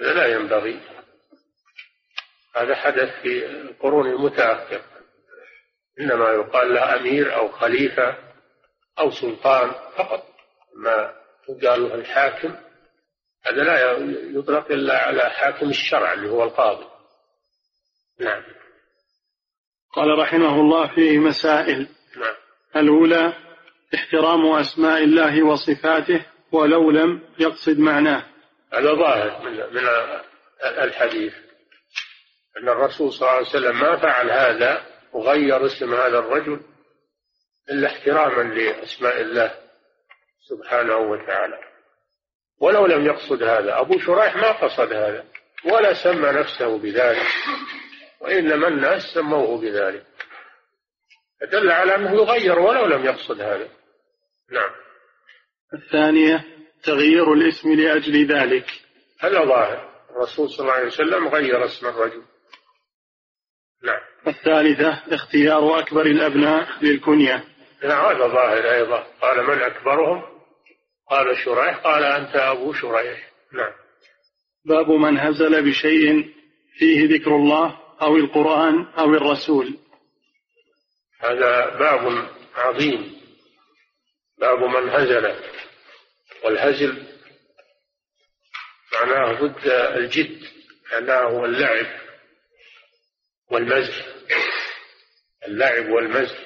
[0.00, 0.80] هذا لا ينبغي.
[2.56, 4.84] هذا حدث في القرون المتأخرة.
[6.00, 8.16] إنما يقال له أمير أو خليفة
[8.98, 10.26] أو سلطان فقط
[10.76, 11.14] ما
[11.48, 12.54] يقال له الحاكم
[13.46, 13.92] هذا لا
[14.38, 16.86] يطلق إلا على حاكم الشرع اللي هو القاضي.
[18.20, 18.42] نعم.
[19.92, 21.88] قال رحمه الله فيه مسائل.
[22.16, 22.34] نعم.
[22.76, 23.32] الأولى
[23.94, 28.24] احترام أسماء الله وصفاته ولو لم يقصد معناه.
[28.72, 29.88] هذا ظاهر من من
[30.64, 31.34] الحديث
[32.56, 36.60] أن الرسول صلى الله عليه وسلم ما فعل هذا وغير اسم هذا الرجل
[37.70, 39.54] إلا احتراما لأسماء الله
[40.48, 41.58] سبحانه وتعالى.
[42.60, 45.24] ولو لم يقصد هذا أبو شريح ما قصد هذا
[45.64, 47.26] ولا سمى نفسه بذلك
[48.20, 50.04] وإنما الناس سموه بذلك.
[51.40, 53.68] فدل على أنه يغير ولو لم يقصد هذا.
[54.50, 54.70] نعم.
[55.74, 56.44] الثانية
[56.82, 58.66] تغيير الاسم لأجل ذلك.
[59.20, 59.88] هذا ظاهر.
[60.10, 62.22] الرسول صلى الله عليه وسلم غير اسم الرجل.
[63.82, 64.00] نعم.
[64.26, 67.44] الثالثة اختيار أكبر الأبناء للكنية.
[67.84, 69.06] نعم هذا ظاهر أيضا.
[69.20, 70.37] قال من أكبرهم؟
[71.10, 73.30] قال شريح قال أنت أبو شريح.
[73.52, 73.72] نعم.
[74.64, 76.34] باب من هزل بشيء
[76.78, 79.78] فيه ذكر الله أو القرآن أو الرسول.
[81.20, 83.20] هذا باب عظيم.
[84.38, 85.34] باب من هزل.
[86.44, 87.06] والهزل
[88.92, 89.66] معناه ضد
[89.96, 90.42] الجد
[90.92, 91.86] معناه هو اللعب
[93.50, 94.06] والمزح.
[95.46, 96.38] اللعب والمزح.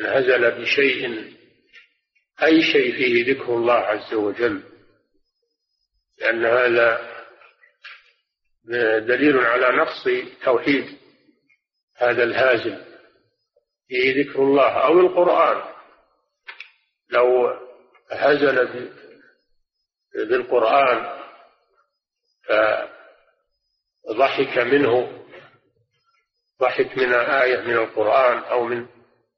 [0.00, 1.37] انهزل بشيء
[2.42, 4.62] أي شيء فيه ذكر الله عز وجل
[6.18, 7.08] لأن هذا
[8.98, 10.08] دليل على نقص
[10.44, 10.98] توحيد
[11.96, 12.84] هذا الهازل
[13.88, 15.74] فيه ذكر الله أو القرآن.
[17.10, 17.58] لو
[18.10, 18.88] هزل
[20.14, 21.18] بالقرآن
[24.08, 25.24] فضحك منه
[26.60, 28.86] ضحك من آية من القرآن أو من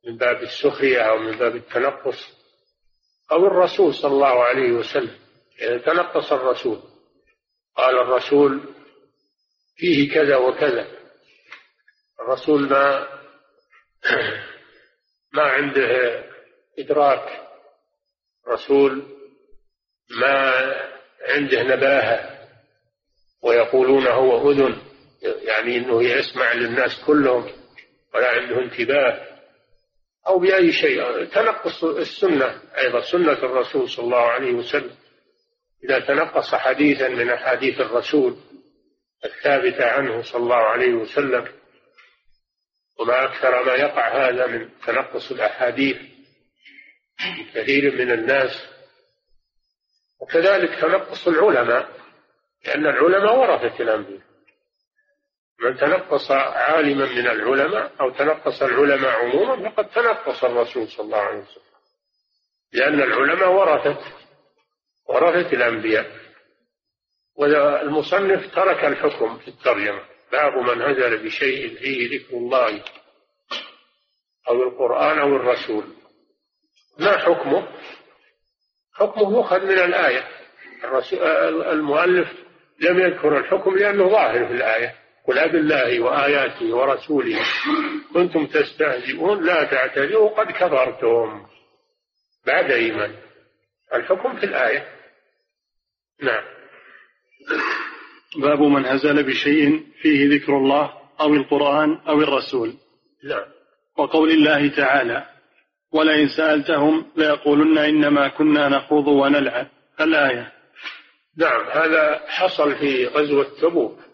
[0.07, 2.40] من باب السخرية أو من باب التنقص.
[3.33, 5.19] أو الرسول صلى الله عليه وسلم.
[5.59, 6.83] يعني تنقص الرسول
[7.77, 8.75] قال الرسول
[9.77, 10.87] فيه كذا وكذا.
[12.21, 13.07] الرسول ما
[15.35, 16.25] ما عنده
[16.79, 17.49] إدراك.
[18.49, 19.03] رسول
[20.11, 20.53] ما
[21.29, 22.41] عنده نباهة.
[23.43, 24.83] ويقولون هو أذن
[25.23, 27.53] يعني أنه يسمع للناس كلهم
[28.15, 29.30] ولا عنده انتباه.
[30.27, 31.25] أو بأي شيء.
[31.25, 34.97] تنقص السنة أيضا سنة الرسول صلى الله عليه وسلم.
[35.85, 38.37] إذا تنقص حديثا من أحاديث الرسول
[39.25, 41.49] الثابتة عنه صلى الله عليه وسلم
[42.99, 45.97] وما أكثر ما يقع هذا من تنقص الأحاديث
[47.55, 48.67] كثير من الناس.
[50.21, 51.89] وكذلك تنقص العلماء
[52.67, 54.30] لأن العلماء ورثة الأنبياء.
[55.61, 61.39] من تنقص عالما من العلماء أو تنقص العلماء عموما فقد تنقص الرسول صلى الله عليه
[61.39, 61.63] وسلم.
[62.73, 63.99] لأن العلماء ورثة
[65.09, 66.11] ورثة الأنبياء.
[67.37, 70.01] والمصنف ترك الحكم في الترجمة.
[70.33, 72.83] باب من هزل بشيء فيه ذكر الله
[74.49, 75.85] أو القرآن أو الرسول.
[76.99, 77.69] ما حكمه؟
[78.95, 80.29] حكمه يؤخذ من الآية.
[81.73, 82.29] المؤلف
[82.81, 85.00] لم يذكر الحكم لأنه ظاهر في الآية.
[85.27, 87.39] قل أب الله وآياته ورسوله
[88.15, 91.47] كنتم تستهزئون لا تعتذروا قد كفرتم.
[92.47, 93.15] بعد إيمان.
[93.95, 94.87] الحكم في الآية.
[96.23, 96.45] نعم.
[98.37, 102.75] باب من هزل بشيء فيه ذكر الله أو القرآن أو الرسول.
[103.25, 103.45] نعم.
[103.99, 105.27] وقول الله تعالى
[105.93, 109.67] ولئن سألتهم ليقولن إنما كنا نخوض ونلعب.
[110.01, 110.53] الآية.
[111.37, 111.65] نعم.
[111.71, 114.10] هذا حصل في غزوة تبوك.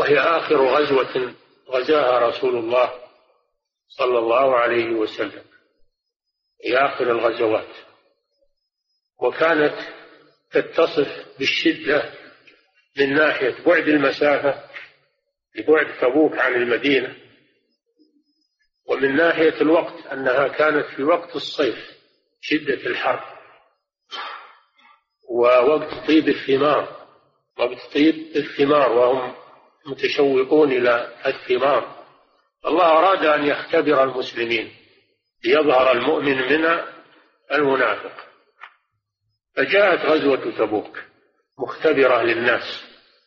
[0.00, 1.34] وهي آخر غزوة
[1.68, 2.90] غزاها رسول الله
[3.88, 5.44] صلى الله عليه وسلم.
[6.64, 7.74] هي آخر الغزوات.
[9.22, 9.78] وكانت
[10.50, 12.12] تتصف بالشدة
[12.98, 14.64] من ناحية بعد المسافة
[15.54, 17.16] لبعد تبوك عن المدينة
[18.86, 21.90] ومن ناحية الوقت أنها كانت في وقت الصيف
[22.40, 23.38] شدة الحر
[25.30, 27.06] ووقت طيب الثمار
[27.58, 29.34] وقت طيب الثمار وهم
[29.86, 32.04] متشوقون إلى الثمار.
[32.66, 34.72] الله أراد أن يختبر المسلمين
[35.44, 36.80] ليظهر المؤمن من
[37.52, 38.12] المنافق.
[39.56, 40.98] فجاءت غزوة تبوك
[41.58, 42.84] مختبرة للناس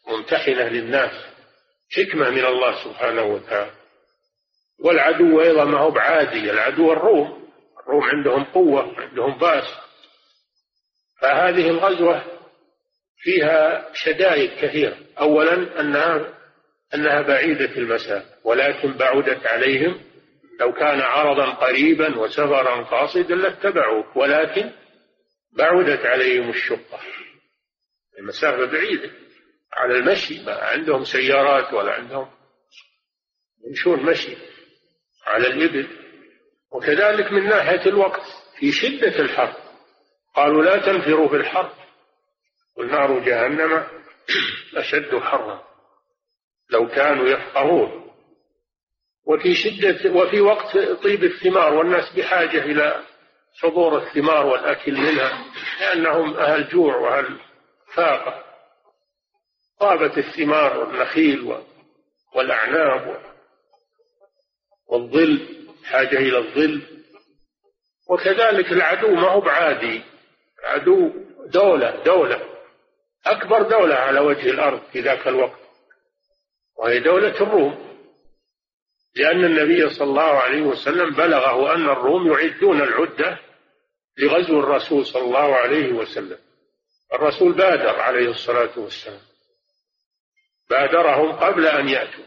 [0.08, 1.26] ممتحنة للناس
[1.96, 3.72] حكمة من الله سبحانه وتعالى.
[4.80, 7.50] والعدو أيضا ما هو بعادي العدو الروم
[7.80, 9.66] الروم عندهم قوة عندهم بأس.
[11.22, 12.24] فهذه الغزوة
[13.18, 14.98] فيها شدائد كثيرة.
[15.20, 16.34] أولا أنها
[16.96, 20.02] أنها بعيدة المسافة ولكن بعدت عليهم.
[20.60, 24.72] لو كان عرضا قريبا وسفرا قاصدا لاتبعوك ولكن
[25.58, 27.00] بعدت عليهم الشقة.
[28.20, 29.12] المسافة بعيدة.
[29.74, 32.30] على المشي ما عندهم سيارات ولا عندهم.
[33.68, 34.38] يمشون مشي
[35.26, 35.88] على الإبل.
[36.72, 38.24] وكذلك من ناحية الوقت
[38.60, 39.54] في شدة الحر.
[40.36, 41.74] قالوا لا تنفروا في الحر.
[42.78, 43.84] والنار جهنم
[44.76, 45.73] أشد حرا.
[46.74, 48.04] لو كانوا يفقهون.
[49.26, 53.04] وفي شدة وفي وقت طيب الثمار والناس بحاجة إلى
[53.62, 55.46] حضور الثمار والأكل منها
[55.80, 57.40] لأنهم أهل جوع وأهل
[57.94, 58.44] فاقة.
[59.80, 61.58] طابت الثمار والنخيل
[62.36, 63.22] والأعناب
[64.88, 65.48] والظل
[65.86, 66.82] حاجة إلى الظل.
[68.10, 70.02] وكذلك العدو ما هو بعادي.
[70.64, 71.12] عدو
[71.46, 72.42] دولة دولة
[73.26, 75.63] أكبر دولة على وجه الأرض في ذاك الوقت.
[76.78, 77.94] وهي دولة الروم.
[79.16, 83.40] لأن النبي صلى الله عليه وسلم بلغه أن الروم يعدون العدة
[84.18, 86.38] لغزو الرسول صلى الله عليه وسلم.
[87.14, 89.22] الرسول بادر عليه الصلاة والسلام.
[90.70, 92.26] بادرهم قبل أن يأتوا.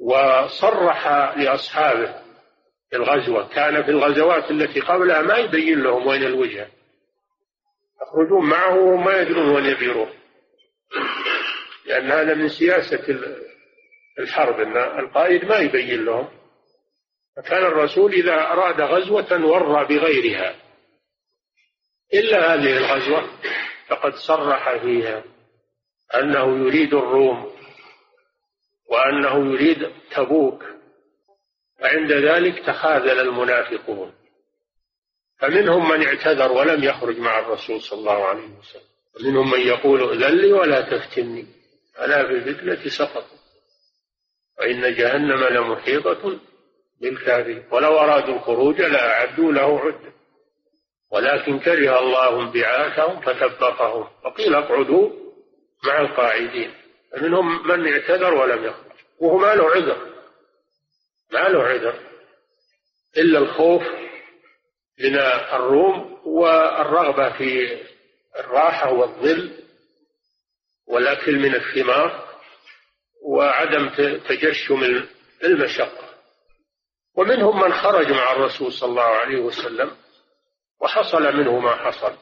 [0.00, 2.14] وصرح لأصحابه
[2.90, 3.48] في الغزوة.
[3.48, 6.68] كان في الغزوات التي قبلها ما يبين لهم وين الوجهة
[8.02, 10.10] يخرجون معه وما يدرون وين يبيرون.
[11.86, 13.06] لأن هذا من سياسة
[14.18, 16.28] الحرب أن القائد ما يبين لهم.
[17.36, 20.54] فكان الرسول إذا أراد غزوة ورى بغيرها.
[22.14, 23.30] إلا هذه الغزوة
[23.88, 25.24] فقد صرح فيها
[26.14, 27.52] أنه يريد الروم
[28.86, 30.64] وأنه يريد تبوك.
[31.80, 34.14] فعند ذلك تخاذل المنافقون.
[35.38, 38.82] فمنهم من اعتذر ولم يخرج مع الرسول صلى الله عليه وسلم.
[39.20, 41.46] ومنهم من يقول ائذن لي ولا تفتني.
[42.00, 43.35] ألا في الفتنة سقطوا
[44.58, 46.38] وإن جهنم لمحيطة
[47.00, 47.64] بالكافرين.
[47.70, 50.12] ولو أرادوا الخروج لأعدوا له عدة.
[51.12, 55.10] ولكن كره الله انبعاثهم فثبطهم وقيل اقعدوا
[55.84, 56.74] مع القاعدين.
[57.12, 58.92] فمنهم من اعتذر ولم يخرج.
[59.20, 60.06] وهو ما له عذر.
[61.32, 61.94] ما له عذر.
[63.16, 63.82] إلا الخوف
[65.00, 65.18] من
[65.52, 67.80] الروم والرغبة في
[68.38, 69.50] الراحة والظل
[70.86, 72.25] والأكل من الثمار.
[73.22, 73.88] وعدم
[74.28, 75.06] تجشم
[75.44, 76.06] المشقة.
[77.16, 79.90] ومنهم من خرج مع الرسول صلى الله عليه وسلم
[80.80, 82.16] وحصل منه ما حصل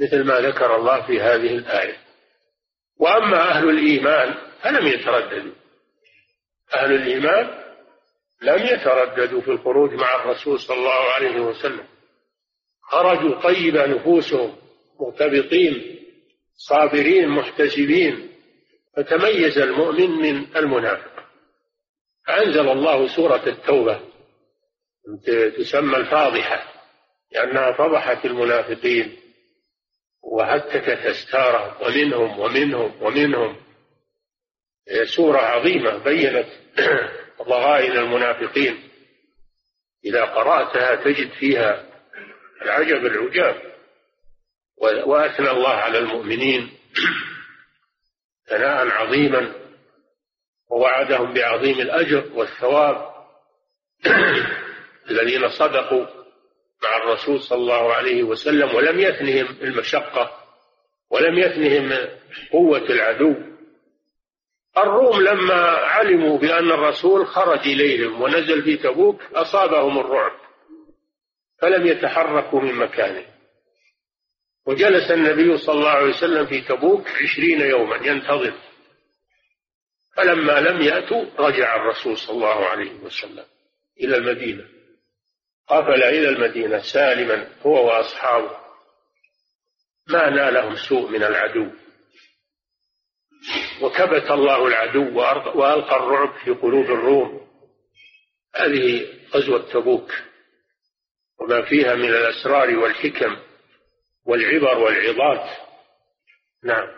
[0.00, 1.96] مثل ما ذكر الله في هذه الآية.
[3.00, 5.54] وأما أهل الإيمان فلم يترددوا.
[6.76, 7.64] أهل الإيمان
[8.42, 11.86] لم يترددوا في الخروج مع الرسول صلى الله عليه وسلم.
[12.82, 14.56] خرجوا طيب نفوسهم
[15.00, 15.98] مرتبطين
[16.56, 18.27] صابرين محتسبين.
[18.98, 21.24] فتميز المؤمن من المنافق.
[22.28, 24.00] أنزل الله سورة التوبة
[25.58, 26.72] تسمى الفاضحة
[27.32, 29.16] لأنها فضحت المنافقين
[30.22, 33.56] وهتكت أستارهم ومنهم ومنهم ومنهم.
[35.04, 36.48] سورة عظيمة بينت
[37.48, 38.88] ضغائن المنافقين.
[40.04, 41.84] إذا قرأتها تجد فيها
[42.62, 43.62] العجب العجاب
[45.06, 46.70] وأثنى الله على المؤمنين.
[48.48, 49.52] ثناء عظيما
[50.70, 53.08] ووعدهم بعظيم الأجر والثواب.
[55.10, 56.06] الذين صدقوا
[56.82, 60.30] مع الرسول صلى الله عليه وسلم ولم يثنهم المشقة
[61.10, 62.08] ولم يثنهم
[62.52, 63.34] قوة العدو.
[64.78, 70.32] الروم لما علموا بأن الرسول خرج إليهم ونزل في تبوك أصابهم الرعب
[71.60, 73.37] فلم يتحركوا من مكانه.
[74.68, 78.54] وجلس النبي صلى الله عليه وسلم في تبوك عشرين يوما ينتظر.
[80.16, 83.44] فلما لم يأتوا رجع الرسول صلى الله عليه وسلم
[84.00, 84.64] إلى المدينة.
[85.68, 88.56] قفل إلى المدينة سالما هو وأصحابه.
[90.08, 91.70] ما نالهم سوء من العدو.
[93.82, 95.18] وكبت الله العدو
[95.54, 97.48] وألقى الرعب في قلوب الروم.
[98.54, 100.12] هذه غزوة تبوك.
[101.40, 103.47] وما فيها من الأسرار والحكم.
[104.28, 105.50] والعبر والعظات.
[106.64, 106.88] نعم.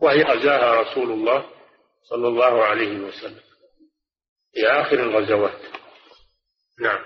[0.00, 1.44] وهي غزاها رسول الله
[2.10, 3.40] صلى الله عليه وسلم.
[4.52, 5.60] في آخر الغزوات.
[6.80, 7.04] نعم.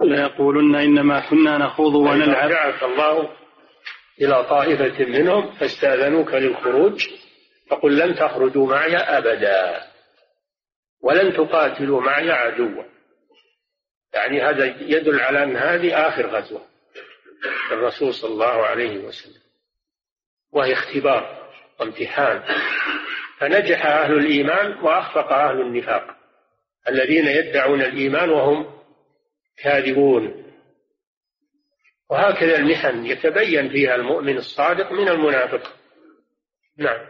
[0.00, 2.48] ليقولن إنما كنا نخوض ونلعب.
[2.50, 3.36] دعاك الله
[4.20, 7.08] إلى طائفة منهم فاستأذنوك للخروج
[7.70, 9.88] فقل لن تخرجوا معي أبدا
[11.02, 12.84] ولن تقاتلوا معي عدوا.
[14.14, 16.67] يعني هذا يدل على أن هذه آخر غزوة.
[17.72, 19.42] الرسول صلى الله عليه وسلم
[20.52, 22.42] وهي اختبار وامتحان.
[23.38, 26.16] فنجح أهل الإيمان وأخفق أهل النفاق
[26.88, 28.78] الذين يدعون الإيمان وهم
[29.56, 30.44] كاذبون.
[32.10, 35.72] وهكذا المحن يتبين فيها المؤمن الصادق من المنافق.
[36.76, 37.06] نعم.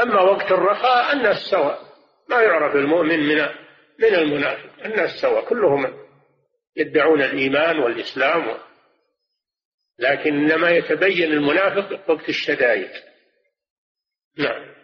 [0.00, 1.82] أما وقت الرخاء الناس سواء
[2.28, 3.48] ما يعرف المؤمن من
[3.98, 5.94] من المنافق الناس سواء كلهم
[6.76, 8.58] يدعون الإيمان والإسلام.
[9.98, 12.90] لكن إنما يتبين المنافق وقت الشدائد.
[14.38, 14.76] نعم.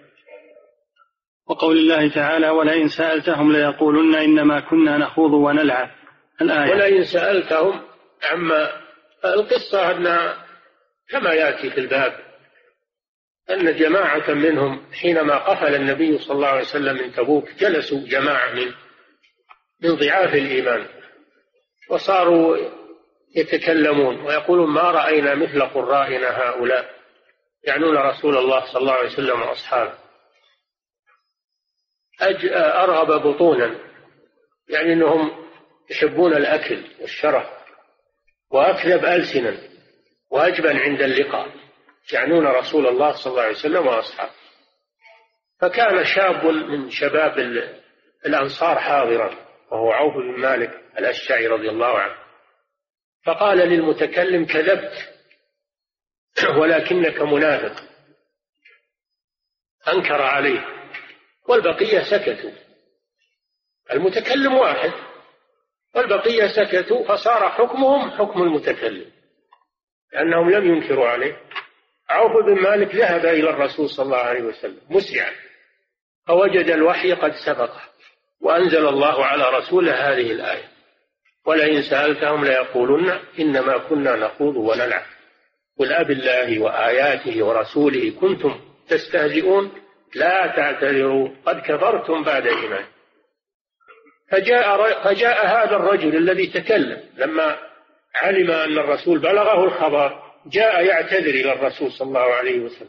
[1.47, 5.91] وقول الله تعالى ولئن سألتهم ليقولن إنما كنا نخوض ونلعب.
[6.41, 6.71] الآية.
[6.71, 7.83] ولئن سألتهم
[8.23, 8.83] عما
[9.25, 10.35] القصة أن
[11.09, 12.13] كما يأتي في الباب
[13.51, 18.73] أن جماعة منهم حينما قفل النبي صلى الله عليه وسلم من تبوك جلسوا جماعة من
[19.83, 20.87] من ضعاف الإيمان
[21.91, 22.57] وصاروا
[23.37, 26.95] يتكلمون ويقولون ما رأينا مثل قرائنا هؤلاء
[27.65, 29.99] يعنون رسول الله صلى الله عليه وسلم وأصحابه.
[32.55, 33.79] أرغب بطونا
[34.69, 35.31] يعني أنهم
[35.91, 37.47] يحبون الأكل والشرف
[38.51, 39.59] وأكذب ألسنا
[40.31, 41.49] وأجبن عند اللقاء
[42.13, 44.33] يعنون رسول الله صلى الله عليه وسلم وأصحابه.
[45.61, 47.39] فكان شاب من شباب
[48.27, 49.37] الأنصار حاضرا
[49.71, 52.22] وهو عوف بن مالك الأشعري رضي الله عنه.
[53.25, 54.93] فقال للمتكلم كذبت
[56.59, 57.83] ولكنك منافق.
[59.89, 60.67] أنكر عليه
[61.49, 62.51] والبقية سكتوا.
[63.93, 64.93] المتكلم واحد
[65.95, 69.11] والبقية سكتوا فصار حكمهم حكم المتكلم
[70.13, 71.43] لأنهم لم ينكروا عليه.
[72.09, 75.33] عوف بن مالك ذهب إلى الرسول صلى الله عليه وسلم مسرعا
[76.27, 77.83] فوجد الوحي قد سبقه
[78.41, 80.72] وأنزل الله على رسوله هذه الآية.
[81.47, 85.05] ولئن سألتهم ليقولن إنما كنا نخوض ونلعب.
[85.79, 89.73] قل أب الله وآياته ورسوله كنتم تستهزئون
[90.15, 92.85] لا تعتذروا قد كفرتم بعد إيمان
[94.31, 97.59] فجاء, فجاء هذا الرجل الذي تكلم لما
[98.15, 102.89] علم أن الرسول بلغه الخبر جاء يعتذر إلى الرسول صلى الله عليه وسلم.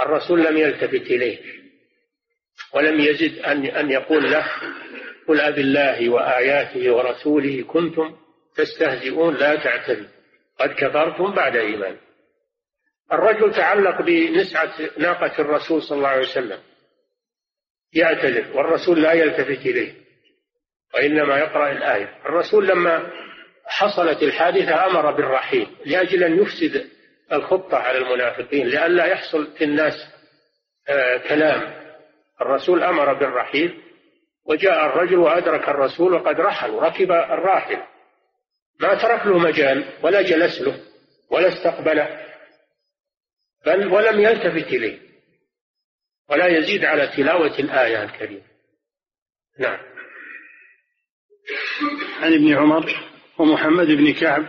[0.00, 1.38] الرسول لم يلتفت إليه
[2.72, 4.46] ولم يزد أن أن يقول له
[5.28, 8.16] قل أب الله وآياته ورسوله كنتم
[8.56, 10.08] تستهزئون لا تعتذروا.
[10.60, 11.96] قد كفرتم بعد إيمان.
[13.12, 16.58] الرجل تعلق بنسعة ناقة الرسول صلى الله عليه وسلم.
[17.92, 19.92] يعتذر والرسول لا يلتفت إليه
[20.94, 22.18] وإنما يقرأ الآية.
[22.26, 23.10] الرسول لما
[23.66, 26.86] حصلت الحادثة أمر بالرحيل لأجل أن يفسد
[27.32, 29.94] الخطة على المنافقين لئلا يحصل في الناس
[30.88, 31.84] آه كلام.
[32.40, 33.80] الرسول أمر بالرحيل
[34.44, 37.82] وجاء الرجل وأدرك الرسول وقد رحل وركب الراحل.
[38.80, 40.80] ما ترك له مجال ولا جلس له
[41.30, 42.24] ولا استقبله
[43.66, 44.98] بل ولم يلتفت إليه.
[46.30, 48.44] ولا يزيد على تلاوة الآية الكريمة.
[49.58, 49.78] نعم.
[52.20, 52.94] عن ابن عمر
[53.38, 54.46] ومحمد بن كعب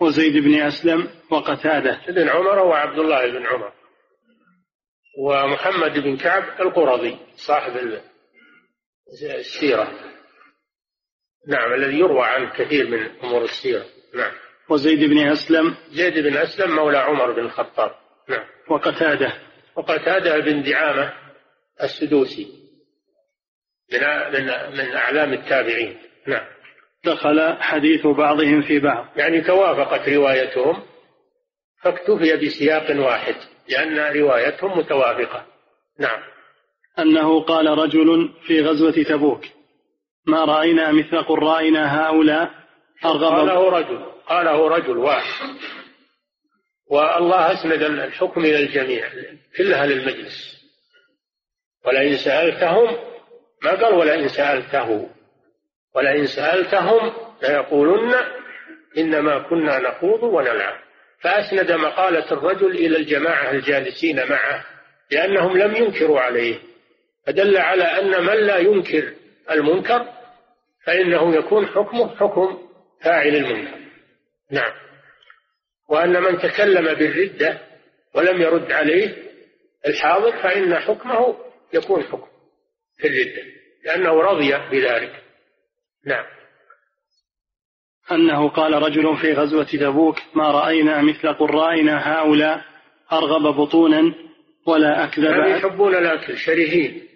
[0.00, 2.00] وزيد بن أسلم وقتادة.
[2.08, 3.72] ابن عمر وعبد الله بن عمر.
[5.18, 7.76] ومحمد بن كعب القرظي صاحب
[9.12, 9.92] السيرة.
[11.48, 13.84] نعم الذي يروى عنه كثير من أمور السيرة.
[14.14, 14.32] نعم.
[14.70, 15.76] وزيد بن أسلم.
[15.90, 17.94] زيد بن أسلم مولى عمر بن الخطاب.
[18.28, 18.46] نعم.
[18.70, 19.32] وقتادة.
[19.76, 21.12] وقتادة بن دعامة
[21.82, 22.48] السدوسي.
[23.92, 24.00] من
[24.76, 25.98] من أعلام التابعين.
[26.26, 26.46] نعم.
[27.04, 29.06] دخل حديث بعضهم في بعض.
[29.16, 30.82] يعني توافقت روايتهم
[31.82, 33.34] فاكتفي بسياق واحد
[33.68, 35.46] لأن روايتهم متوافقة.
[35.98, 36.37] نعم.
[36.98, 39.44] أنه قال رجل في غزوة تبوك
[40.26, 42.50] ما رأينا مثل قرائنا هؤلاء؟
[43.04, 45.54] أرغب قاله رجل قاله رجل واحد.
[46.90, 49.08] والله أسند الحكم إلى الجميع
[49.56, 50.58] كلها للمجلس.
[51.86, 52.96] ولئن سألتهم
[53.62, 55.08] ما قال ولئن سألته
[55.94, 58.14] ولئن سألتهم ليقولن
[58.98, 60.76] إنما كنا نخوض ونلعب.
[61.20, 64.64] فأسند مقالة الرجل إلى الجماعة الجالسين معه
[65.10, 66.58] لأنهم لم ينكروا عليه.
[67.28, 69.12] فدل على أن من لا ينكر
[69.50, 70.06] المنكر
[70.84, 72.58] فإنه يكون حكمه حكم
[73.04, 73.78] فاعل المنكر.
[74.50, 74.72] نعم.
[75.88, 77.60] وأن من تكلم بالردة
[78.14, 79.16] ولم يرد عليه
[79.86, 81.36] الحاضر فإن حكمه
[81.74, 82.28] يكون حكم
[82.98, 83.42] في الردة
[83.84, 85.22] لأنه رضي بذلك.
[86.06, 86.24] نعم.
[88.12, 92.64] أنه قال رجل في غزوة تبوك ما رأينا مثل قرائنا هؤلاء
[93.12, 94.14] أرغب بطونا
[94.66, 97.07] ولا أكذب يعني يحبون الأكل شرهين.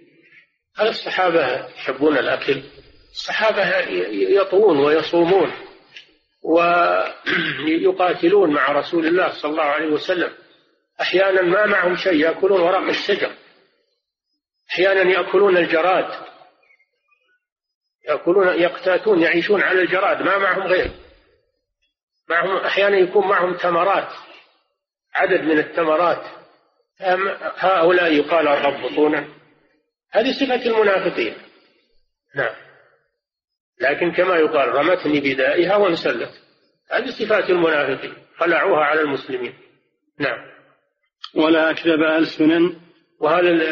[0.76, 2.62] هل الصحابة يحبون الأكل؟
[3.10, 3.78] الصحابة
[4.10, 5.52] يطوون ويصومون
[7.62, 10.32] ويقاتلون مع رسول الله صلى الله عليه وسلم.
[11.00, 13.32] أحيانا ما معهم شيء يأكلون ورق الشجر.
[14.70, 16.26] أحيانا يأكلون الجراد.
[18.08, 20.90] يأكلون يقتاتون يعيشون على الجراد ما معهم غير.
[22.28, 24.08] معهم أحيانا يكون معهم تمرات
[25.14, 26.24] عدد من التمرات
[27.56, 29.28] هؤلاء يقال الرب بطونا
[30.12, 31.34] هذه صفة المنافقين.
[32.34, 32.54] نعم.
[33.80, 36.30] لكن كما يقال رمتني بدائها وانسلت.
[36.90, 38.14] هذه صفات المنافقين.
[38.36, 39.54] خلعوها على المسلمين.
[40.18, 40.38] نعم.
[41.34, 42.72] ولا أكذب ألسنا
[43.20, 43.62] وهل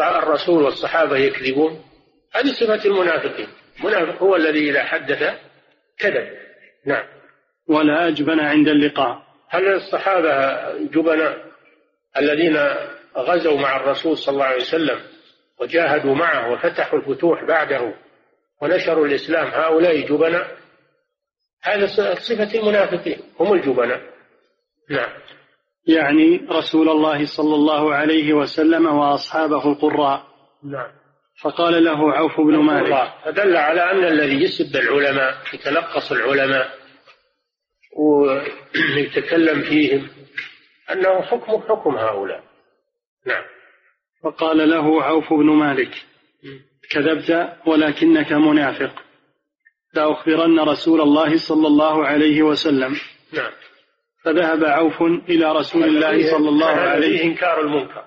[0.00, 1.84] الرسول والصحابة يكذبون؟
[2.32, 3.48] هذه صفة المنافقين.
[3.80, 5.38] المنافق هو الذي إذا حدث
[5.98, 6.28] كذب.
[6.86, 7.04] نعم.
[7.68, 9.26] ولا أجبن عند اللقاء.
[9.48, 11.46] هل الصحابة جبناء
[12.18, 12.56] الذين
[13.16, 15.15] غزوا مع الرسول صلى الله عليه وسلم
[15.60, 17.94] وجاهدوا معه وفتحوا الفتوح بعده
[18.62, 19.46] ونشروا الإسلام.
[19.46, 20.56] هؤلاء جبناء.
[21.62, 23.18] هذا صفة المنافقين.
[23.40, 24.00] هم الجبناء.
[24.90, 25.08] نعم.
[25.86, 30.26] يعني رسول الله صلى الله عليه وسلم وأصحابه القراء.
[30.64, 30.90] نعم.
[31.42, 33.12] فقال له عوف بن مالك.
[33.24, 36.70] فدل على أن الذي يسب العلماء يتلقص العلماء
[37.96, 40.08] ويتكلم فيهم
[40.92, 42.42] أنه حكم حكم هؤلاء.
[43.26, 43.44] نعم.
[44.22, 45.90] فقال له عوف بن مالك
[46.90, 49.02] كذبت ولكنك منافق.
[49.94, 52.96] لأخبرن رسول الله صلى الله عليه وسلم.
[53.32, 53.52] نعم.
[54.24, 58.04] فذهب عوف إلى رسول الله صلى الله عليه وسلم إنكار المنكر.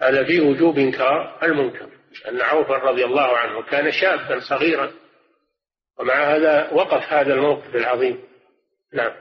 [0.00, 1.88] هذا فيه وجوب إنكار المنكر
[2.28, 4.90] أن عوفا رضي الله عنه كان شابا صغيرا
[5.98, 8.18] ومع هذا وقف هذا الموقف العظيم.
[8.94, 9.12] نعم.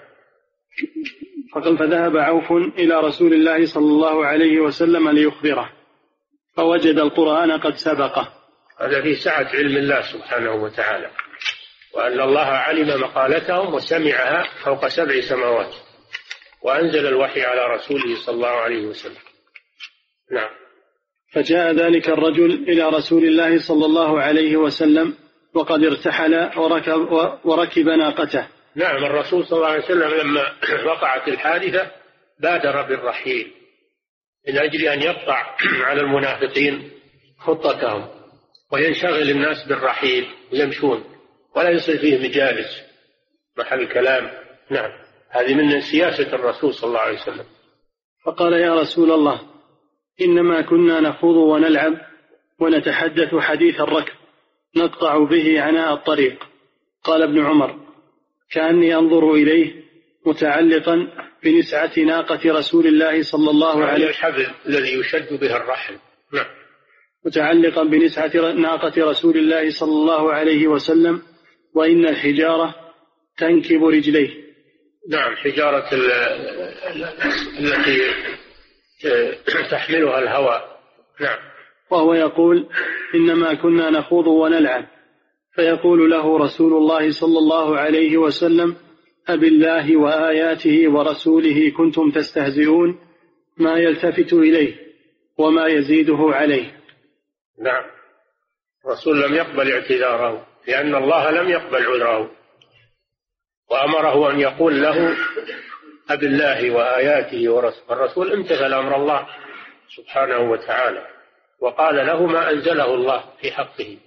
[1.56, 5.77] فقال فذهب عوف إلى رسول الله صلى الله عليه وسلم ليخبره.
[6.58, 8.34] فوجد القرآن قد سبقه.
[8.80, 11.10] هذا في سعة علم الله سبحانه وتعالى
[11.94, 15.76] وأن الله علم مقالتهم وسمعها فوق سبع سماوات
[16.62, 19.22] وأنزل الوحي على رسوله صلى الله عليه وسلم.
[20.32, 20.50] نعم.
[21.34, 25.14] فجاء ذلك الرجل إلى رسول الله صلى الله عليه وسلم
[25.54, 27.12] وقد ارتحل وركب,
[27.44, 28.48] وركب ناقته.
[28.76, 30.54] نعم الرسول صلى الله عليه وسلم لما
[30.92, 31.92] وقعت الحادثة
[32.40, 33.57] بادر بالرحيل.
[34.48, 35.56] من أجل أن يقطع
[35.88, 36.92] على المنافقين
[37.40, 38.08] خطتهم
[38.72, 41.04] وينشغل الناس بالرحيل ويمشون
[41.56, 42.82] ولا يصير فيه مجالس
[43.58, 44.32] محل كلام
[44.70, 44.92] نعم.
[45.30, 47.46] هذه من سياسة الرسول صلى الله عليه وسلم.
[48.26, 49.42] فقال يا رسول الله
[50.22, 51.94] إنما كنا نخوض ونلعب
[52.60, 54.14] ونتحدث حديث الركب
[54.76, 56.44] نقطع به عناء الطريق.
[57.04, 57.80] قال ابن عمر
[58.52, 59.87] كأني أنظر إليه
[60.28, 61.08] متعلقا
[61.44, 65.98] بنسعة ناقة رسول الله صلى الله عليه وسلم الحبل الذي يشد به الرحل
[66.34, 66.46] نعم.
[67.26, 71.22] متعلقا بنسعة ناقة رسول الله صلى الله عليه وسلم
[71.74, 72.76] وإن الحجارة
[73.38, 74.30] تنكب رجليه.
[75.10, 75.90] نعم حجارة
[77.60, 78.02] التي
[79.72, 80.80] تحملها الهواء.
[81.22, 81.38] نعم.
[81.92, 82.68] وهو يقول
[83.16, 84.88] إنما كنا نخوض ونلعب.
[85.56, 88.76] فيقول له رسول الله صلى الله عليه وسلم
[89.28, 93.00] أبالله وآياته ورسوله كنتم تستهزئون
[93.58, 94.76] ما يلتفت إليه
[95.38, 96.82] وما يزيده عليه.
[97.60, 97.84] نعم.
[98.86, 102.32] الرسول لم يقبل اعتذاره لأن الله لم يقبل عذره.
[103.72, 105.18] وأمره أن يقول له
[106.10, 109.28] أب الله وآياته ورسوله الرسول امتثل أمر الله
[109.96, 111.08] سبحانه وتعالى
[111.60, 113.98] وقال له ما أنزله الله في حقه.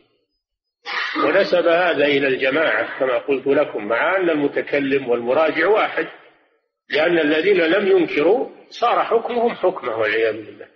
[1.24, 6.06] ونسب هذا إلى الجماعة كما قلت لكم مع أن المتكلم والمراجع واحد
[6.90, 10.66] لأن الذين لم ينكروا صار حكمهم حكمة والعياذ بالله.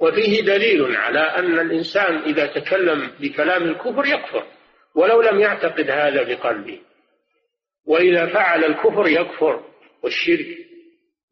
[0.00, 4.46] وفيه دليل على أن الإنسان إذا تكلم بكلام الكفر يكفر
[4.94, 6.80] ولو لم يعتقد هذا بقلبه.
[7.86, 9.64] وإذا فعل الكفر يكفر
[10.02, 10.46] والشرك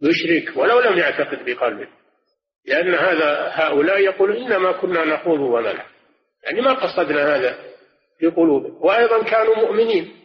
[0.02, 1.88] يشرك ولو لم يعتقد بقلبه.
[2.66, 5.86] لأن هذا هؤلاء يقول إنما كنا نخوض ونلعب
[6.44, 7.69] يعني ما قصدنا هذا.
[8.20, 8.76] في قلوبهم.
[8.80, 10.16] وأيضا كانوا مؤمنين.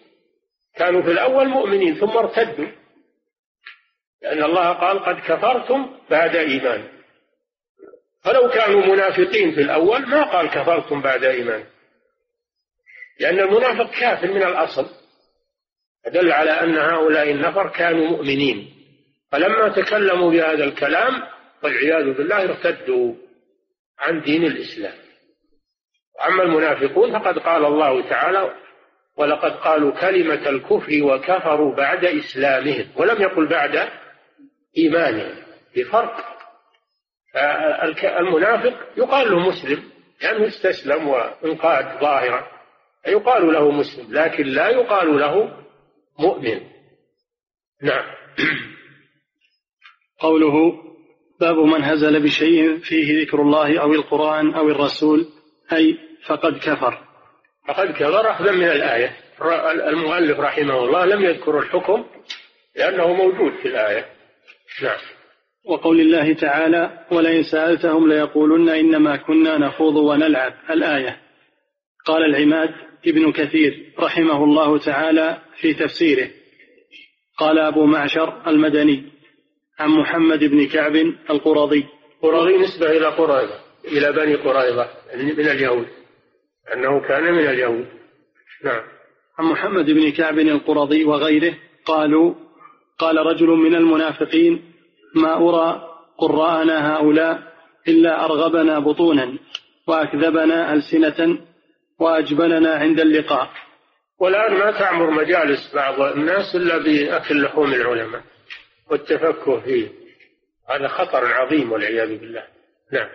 [0.76, 2.68] كانوا في الأول مؤمنين ثم ارتدوا.
[4.22, 6.88] لأن الله قال قد كفرتم بعد إيمان.
[8.24, 11.64] فلو كانوا منافقين في الأول ما قال كفرتم بعد إيمان.
[13.20, 14.90] لأن المنافق كافر من الأصل.
[16.08, 18.72] دل على أن هؤلاء النفر كانوا مؤمنين.
[19.32, 21.24] فلما تكلموا بهذا الكلام
[21.64, 23.14] والعياذ بالله ارتدوا
[24.00, 25.05] عن دين الإسلام.
[26.28, 28.56] أما المنافقون فقد قال الله تعالى
[29.18, 33.90] ولقد قالوا كلمة الكفر وكفروا بعد إسلامهم ولم يقل بعد
[34.78, 35.36] إيمانهم
[35.76, 36.36] بفرق.
[38.04, 39.84] المنافق يقال له مسلم
[40.22, 42.48] لأنه يعني استسلم وإنقاد ظاهرا
[43.08, 45.58] يقال له مسلم لكن لا يقال له
[46.20, 46.62] مؤمن.
[47.82, 48.06] نعم.
[50.20, 50.86] قوله
[51.40, 55.28] باب من هزل بشيء فيه ذكر الله أو القرآن أو الرسول
[55.74, 57.00] أي فقد كفر.
[57.68, 58.32] فقد كفر.
[58.32, 59.18] أخذا من الآية.
[59.90, 62.06] المؤلف رحمه الله لم يذكر الحكم
[62.76, 64.06] لأنه موجود في الآية.
[64.84, 64.98] نعم.
[65.66, 70.54] وقول الله تعالى ولئن سألتهم ليقولن إنما كنا نخوض ونلعب.
[70.70, 71.22] الآية.
[72.06, 72.70] قال العماد
[73.08, 76.30] ابن كثير رحمه الله تعالى في تفسيره.
[77.38, 79.04] قال أبو معشر المدني
[79.80, 80.96] عن محمد بن كعب
[81.30, 81.86] القرظي.
[82.22, 85.88] قرظي نسبة إلى قريظة إلى بني قريظة من اليهود.
[86.74, 87.88] أنه كان من اليهود.
[88.64, 88.82] نعم.
[89.40, 91.54] عن محمد بن كعب القرظي وغيره
[91.86, 92.34] قالوا
[93.00, 94.74] قال رجل من المنافقين
[95.16, 95.88] ما أرى
[96.18, 97.54] قراءنا هؤلاء
[97.88, 99.38] إلا أرغبنا بطونا
[99.88, 101.38] وأكذبنا ألسنة
[102.00, 103.50] وأجبننا عند اللقاء.
[104.20, 108.22] والآن ما تعمر مجالس بعض الناس إلا بأكل لحوم العلماء
[108.92, 109.88] والتفكه فيه
[110.70, 112.44] هذا خطر عظيم والعياذ بالله.
[112.92, 113.10] نعم.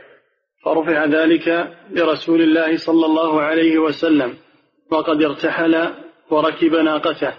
[0.64, 4.34] فرفع ذلك لرسول الله صلى الله عليه وسلم
[4.90, 5.94] وقد ارتحل
[6.30, 7.34] وركب ناقته.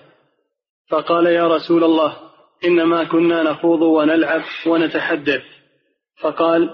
[0.89, 2.17] فقال يا رسول الله
[2.65, 5.41] إنما كنا نخوض ونلعب ونتحدث.
[6.21, 6.69] فقال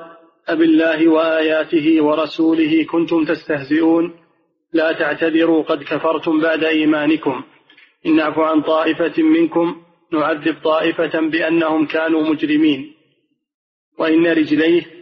[0.47, 4.15] أبالله وآياته ورسوله كنتم تستهزئون
[4.73, 7.43] لا تعتذروا قد كفرتم بعد إيمانكم.
[8.05, 9.81] إن نعفو عن طائفة منكم
[10.13, 12.93] نعذب طائفة بأنهم كانوا مجرمين.
[13.99, 14.96] وإن رجليه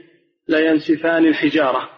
[0.48, 1.90] لينسفان الحجارة.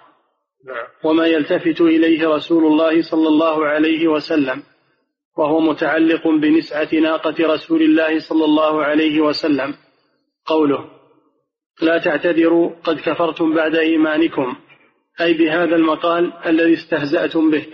[0.65, 0.87] نعم.
[1.03, 4.63] وما يلتفت إليه رسول الله صلى الله عليه وسلم
[5.37, 9.75] وهو متعلق بنسعة ناقة رسول الله صلى الله عليه وسلم.
[10.45, 10.89] قوله
[11.81, 14.55] لا تعتذروا قد كفرتم بعد إيمانكم.
[15.21, 17.65] أي بهذا المقال الذي استهزأتم به.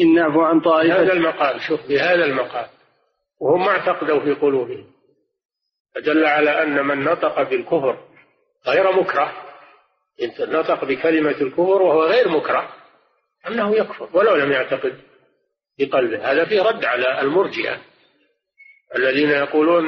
[0.00, 1.02] إن نعفو عن طائفة.
[1.02, 2.66] هذا المقال شوف بهذا المقال.
[3.40, 4.86] وهم اعتقدوا في قلوبهم.
[5.94, 7.98] فدل على أن من نطق بالكفر
[8.66, 9.51] غير مكره.
[10.40, 12.68] نطق بكلمة الكفر وهو غير مكره
[13.48, 15.00] أنه يكفر ولو لم يعتقد
[15.78, 16.32] بقلبه.
[16.32, 17.80] هذا فيه رد على المرجئة
[18.96, 19.84] الذين يقولون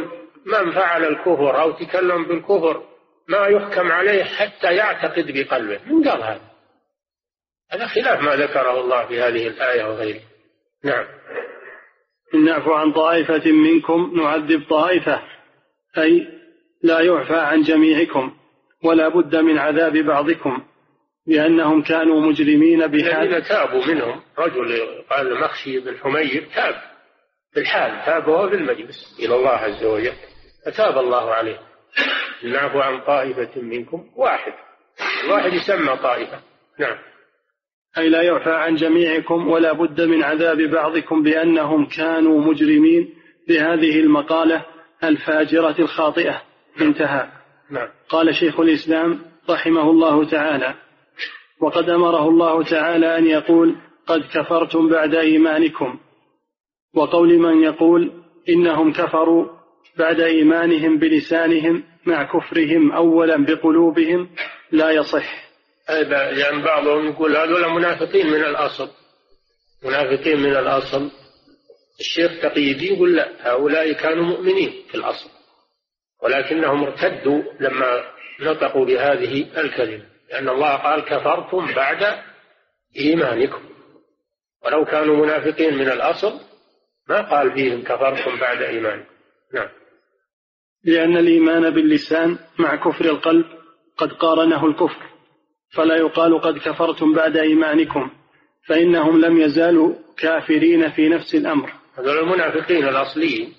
[0.47, 2.83] من فعل الكفر أو تكلم بالكفر
[3.29, 5.81] ما يحكم عليه حتى يعتقد بقلبه.
[5.87, 6.55] من قال هذا؟
[7.71, 10.21] هذا خلاف ما ذكره الله في هذه الآية وغيره.
[10.85, 11.07] نعم.
[12.35, 15.23] إن نعفو عن طائفة منكم نعذب طائفة
[15.99, 16.29] أي
[16.83, 18.37] لا يعفى عن جميعكم.
[18.85, 20.63] ولا بد من عذاب بعضكم
[21.27, 24.81] لأنهم كانوا مجرمين بحال الذين تابوا منهم رجل
[25.11, 26.75] قال مخشي بن حمير تاب
[27.55, 30.13] بالحال تاب وهو في المجلس إلى الله عز وجل
[30.67, 31.59] فتاب الله عليه.
[32.45, 34.53] نعفو عن طائفة منكم واحد.
[35.25, 36.41] الواحد يسمى طائفة.
[36.79, 36.99] نعم.
[37.99, 43.15] أي لا يعفى عن جميعكم ولا بد من عذاب بعضكم بأنهم كانوا مجرمين
[43.49, 44.65] بهذه المقالة
[45.05, 46.43] الفاجرة الخاطئة.
[46.81, 47.44] انتهى.
[47.71, 47.89] نعم.
[48.09, 50.75] قال شيخ الإسلام رحمه الله تعالى
[51.61, 55.99] وقد أمره الله تعالى أن يقول قد كفرتم بعد إيمانكم.
[56.95, 58.13] وقول من يقول
[58.49, 59.49] إنهم كفروا
[59.99, 64.29] بعد إيمانهم بلسانهم مع كفرهم أولا بقلوبهم
[64.73, 65.45] لا يصح.
[65.89, 68.89] هذا يعني بعضهم يقول هذول منافقين من الأصل.
[69.85, 71.11] منافقين من الأصل.
[72.01, 75.34] الشيخ تقي الدين يقول لا هؤلاء كانوا مؤمنين في الأصل.
[76.23, 78.05] ولكنهم ارتدوا لما
[78.41, 82.19] نطقوا بهذه الكلمة لأن الله قال كفرتم بعد
[82.97, 83.61] إيمانكم.
[84.65, 86.41] ولو كانوا منافقين من الأصل
[87.09, 89.11] ما قال فيهم كفرتم بعد إيمانكم.
[89.55, 89.69] نعم.
[90.85, 93.47] لأن الإيمان باللسان مع كفر القلب
[93.97, 95.03] قد قارنه الكفر
[95.75, 98.11] فلا يقال قد كفرتم بعد إيمانكم
[98.67, 101.73] فإنهم لم يزالوا كافرين في نفس الأمر.
[101.99, 103.55] هذول المنافقين الأصليين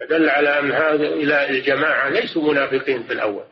[0.00, 3.44] فدل على أن هذا إلى الجماعة ليسوا منافقين في الأول.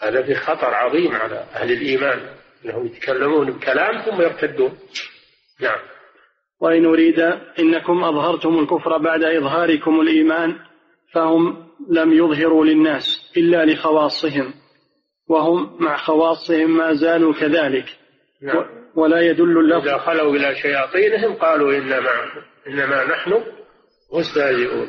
[0.00, 2.20] هذا في خطر عظيم على أهل الإيمان
[2.64, 4.78] أنهم يتكلمون بكلام ثم يرتدون.
[5.60, 5.78] نعم.
[6.60, 7.20] وإن أريد
[7.58, 10.58] إنكم أظهرتم الكفر بعد إظهاركم الإيمان
[11.12, 14.54] فهم لم يظهروا للناس إلا لخواصهم
[15.28, 17.86] وهم مع خواصهم ما زالوا كذلك.
[18.42, 18.84] نعم.
[18.96, 22.10] ولا يدل اللفظ إذا خلوا إلى شياطينهم قالوا إنما
[22.66, 23.44] إنما نحن
[24.12, 24.88] مستهزئون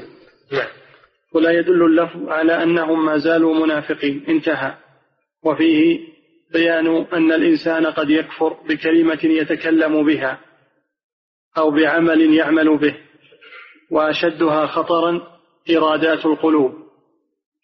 [0.51, 0.68] نعم.
[1.34, 4.26] ولا يدل اللفظ على أنهم ما زالوا منافقين.
[4.30, 4.78] انتهى.
[5.43, 5.99] وفيه
[6.53, 10.39] بيان أن الإنسان قد يكفر بكلمة يتكلم بها
[11.57, 12.95] أو بعمل يعمل به
[13.91, 15.22] وأشدها خطرا
[15.70, 16.74] إرادات القلوب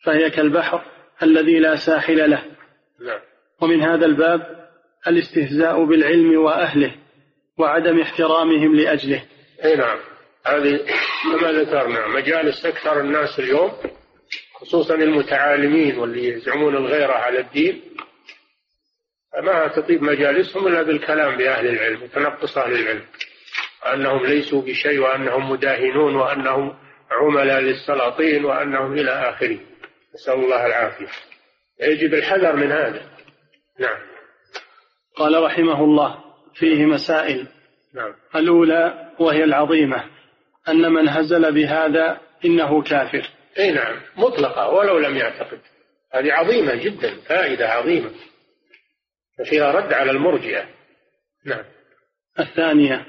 [0.06, 0.86] فهي كالبحر
[1.24, 2.44] الذي لا ساحل له.
[3.00, 3.20] نعم.
[3.62, 4.70] ومن هذا الباب
[5.08, 6.96] الاستهزاء بالعلم وأهله
[7.58, 9.24] وعدم احترامهم لأجله.
[9.66, 9.98] أي نعم.
[10.46, 10.80] هذه
[11.24, 13.72] كما ذكرنا مجالس أكثر الناس اليوم
[14.54, 17.82] خصوصا المتعالمين واللي يزعمون الغيرة على الدين
[19.44, 23.06] ما تطيب مجالسهم إلا بالكلام بأهل العلم وتنقص أهل العلم.
[23.94, 26.78] أنهم ليسوا بشيء وأنهم مداهنون وأنهم
[27.12, 29.60] عملاء للسلاطين وأنهم إلى آخره.
[30.16, 31.08] نسأل الله العافية.
[31.82, 33.02] يجب الحذر من هذا.
[33.80, 33.98] نعم.
[35.16, 36.24] قال رحمه الله
[36.56, 37.48] فيه مسائل.
[37.94, 38.14] نعم.
[38.36, 40.04] الأولى وهي العظيمة.
[40.70, 43.30] أن من هزل بهذا إنه كافر.
[43.60, 45.60] إي نعم مطلقة ولو لم يعتقد.
[46.14, 48.12] هذه عظيمة جدا فائدة عظيمة.
[49.46, 50.66] فيها رد على المرجئة.
[51.46, 51.64] نعم.
[52.40, 53.06] الثانية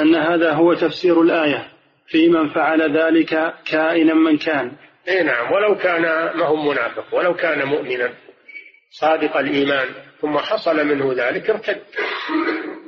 [0.00, 1.68] أن هذا هو تفسير الآية
[2.06, 4.72] في من فعل ذلك كائنا من كان.
[5.08, 6.02] إي نعم ولو كان
[6.36, 8.14] ما هو منافق ولو كان مؤمنا
[8.90, 9.88] صادق الإيمان
[10.20, 11.82] ثم حصل منه ذلك ارتد.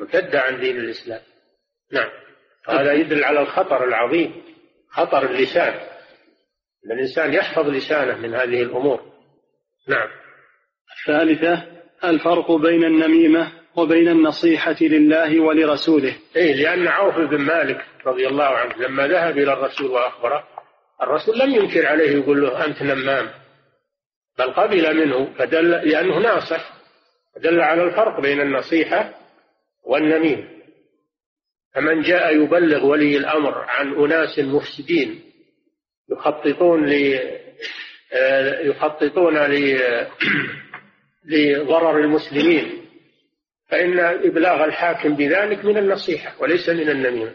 [0.00, 1.20] ارتد عن دين الإسلام.
[1.92, 2.08] نعم.
[2.68, 4.42] هذا يدل على الخطر العظيم
[4.90, 5.74] خطر اللسان.
[6.86, 9.00] أن الإنسان يحفظ لسانه من هذه الأمور.
[9.88, 10.08] نعم.
[10.98, 11.66] الثالثة
[12.04, 16.16] الفرق بين النميمة وبين النصيحة لله ولرسوله.
[16.36, 20.44] إيه لأن عوف بن مالك رضي الله عنه لما ذهب إلى الرسول وأخبره
[21.02, 23.30] الرسول لم ينكر عليه يقول له أنت نمام.
[24.38, 26.72] بل قبل منه فدل لأنه ناصح.
[27.34, 29.14] فدل على الفرق بين النصيحة
[29.84, 30.59] والنميمة.
[31.74, 35.20] فمن جاء يبلغ ولي الأمر عن أناس مفسدين
[36.10, 37.20] يخططون ل
[38.62, 39.36] يخططون
[41.24, 42.80] لضرر المسلمين
[43.68, 47.34] فإن إبلاغ الحاكم بذلك من النصيحة وليس من النميمة.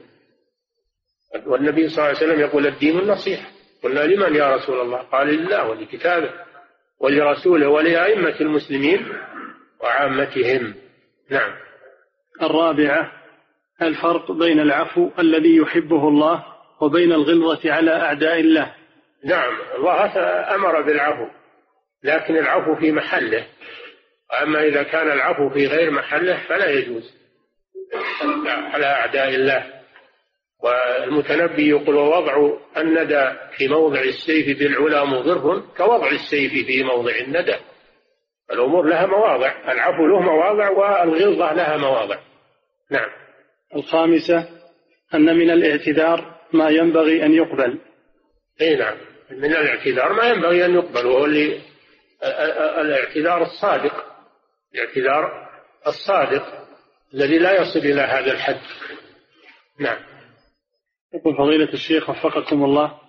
[1.45, 3.51] والنبي صلى الله عليه وسلم يقول الدين النصيحة.
[3.83, 6.29] قلنا لمن يا رسول الله؟ قال لله ولكتابه
[6.99, 9.07] ولرسوله ولأئمة المسلمين
[9.81, 10.73] وعامتهم.
[11.29, 11.55] نعم.
[12.41, 13.11] الرابعة
[13.81, 16.45] الفرق بين العفو الذي يحبه الله
[16.81, 18.73] وبين الغلظة على أعداء الله.
[19.25, 20.17] نعم الله
[20.55, 21.27] أمر بالعفو
[22.03, 23.47] لكن العفو في محله.
[24.43, 27.13] أما إذا كان العفو في غير محله فلا يجوز.
[28.73, 29.65] على أعداء الله.
[30.63, 37.55] والمتنبي يقول ووضع الندى في موضع السيف بالعلا مضر كوضع السيف في موضع الندى.
[38.51, 42.17] الأمور لها مواضع العفو له مواضع والغلظة لها مواضع.
[42.91, 43.24] نعم.
[43.75, 44.49] الخامسة
[45.13, 47.79] أن من الاعتذار ما ينبغي أن يقبل.
[48.61, 48.97] إي نعم.
[49.31, 51.61] من الاعتذار ما ينبغي أن يقبل وهو اللي
[52.81, 54.05] الاعتذار الصادق.
[54.73, 55.49] الاعتذار
[55.87, 56.45] الصادق
[57.13, 58.61] الذي لا يصل إلى هذا الحد.
[59.79, 59.97] نعم.
[61.13, 62.99] يقول فضيلة الشيخ وفقكم الله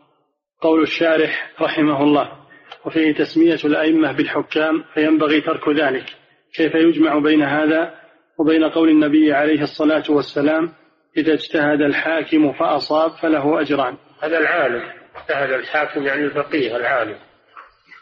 [0.60, 2.46] قول الشارح رحمه الله
[2.84, 6.06] وفيه تسمية الأئمة بالحكام فينبغي ترك ذلك.
[6.54, 8.05] كيف يجمع بين هذا
[8.38, 10.72] وبين قول النبي عليه الصلاة والسلام
[11.16, 13.96] إذا اجتهد الحاكم فأصاب فله أجران.
[14.22, 14.82] هذا العالم.
[15.16, 17.16] اجتهد الحاكم يعني الفقيه العالم.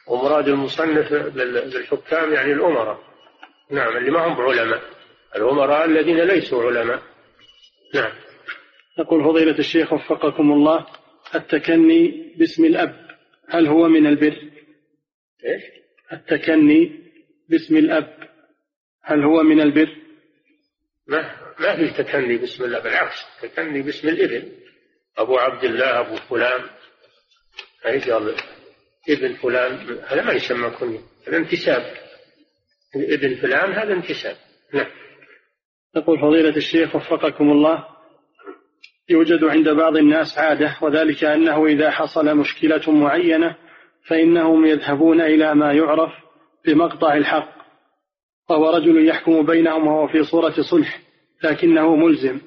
[0.09, 2.99] ومراد المصنف بالحكام يعني الأمراء.
[3.71, 4.83] نعم اللي ما هم علماء.
[5.37, 7.03] الأمراء الذين ليسوا علماء.
[7.95, 8.13] نعم.
[8.99, 10.87] يقول فضيلة الشيخ وفقكم الله
[11.35, 12.95] التكني باسم الأب
[13.49, 14.37] هل هو من البر؟
[15.45, 15.63] إيش؟
[16.13, 16.93] التكني
[17.49, 18.15] باسم الأب
[19.03, 20.04] هل هو من البر؟
[21.09, 24.53] ما ما في تكني باسم الله بالعكس تكني باسم الإبن.
[25.19, 26.61] أبو عبد الله أبو فلان.
[27.85, 28.35] قال
[29.09, 31.95] ابن فلان هذا ما يسمى كنية هذا انتساب.
[32.95, 34.37] ابن فلان هذا انتساب.
[34.73, 34.91] نعم.
[35.97, 37.85] يقول فضيلة الشيخ وفقكم الله
[39.09, 43.57] يوجد عند بعض الناس عادة وذلك أنه إذا حصل مشكلة معينة
[44.09, 46.13] فإنهم يذهبون إلى ما يعرف
[46.67, 47.64] بمقطع الحق.
[48.51, 51.01] وهو رجل يحكم بينهم وهو في صورة صلح
[51.45, 52.41] لكنه ملزم.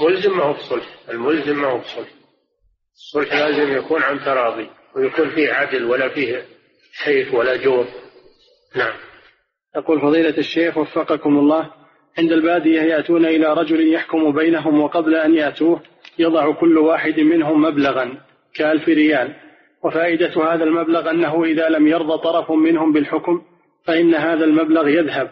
[0.00, 2.08] ملزم ما هو بصلح الملزم ما هو بصلح
[2.94, 6.44] الصلح لازم يكون عن تراضي ويكون فيه عدل ولا فيه
[7.04, 7.86] حيف ولا جور.
[8.76, 8.94] نعم.
[9.76, 11.70] يقول فضيلة الشيخ وفقكم الله
[12.18, 15.82] عند البادية يأتون إلى رجل يحكم بينهم وقبل أن يأتوه
[16.18, 18.20] يضع كل واحد منهم مبلغا
[18.54, 19.36] كألف ريال.
[19.84, 23.42] وفائدة هذا المبلغ أنه إذا لم يرضى طرف منهم بالحكم
[23.86, 25.30] فإن هذا المبلغ يذهب.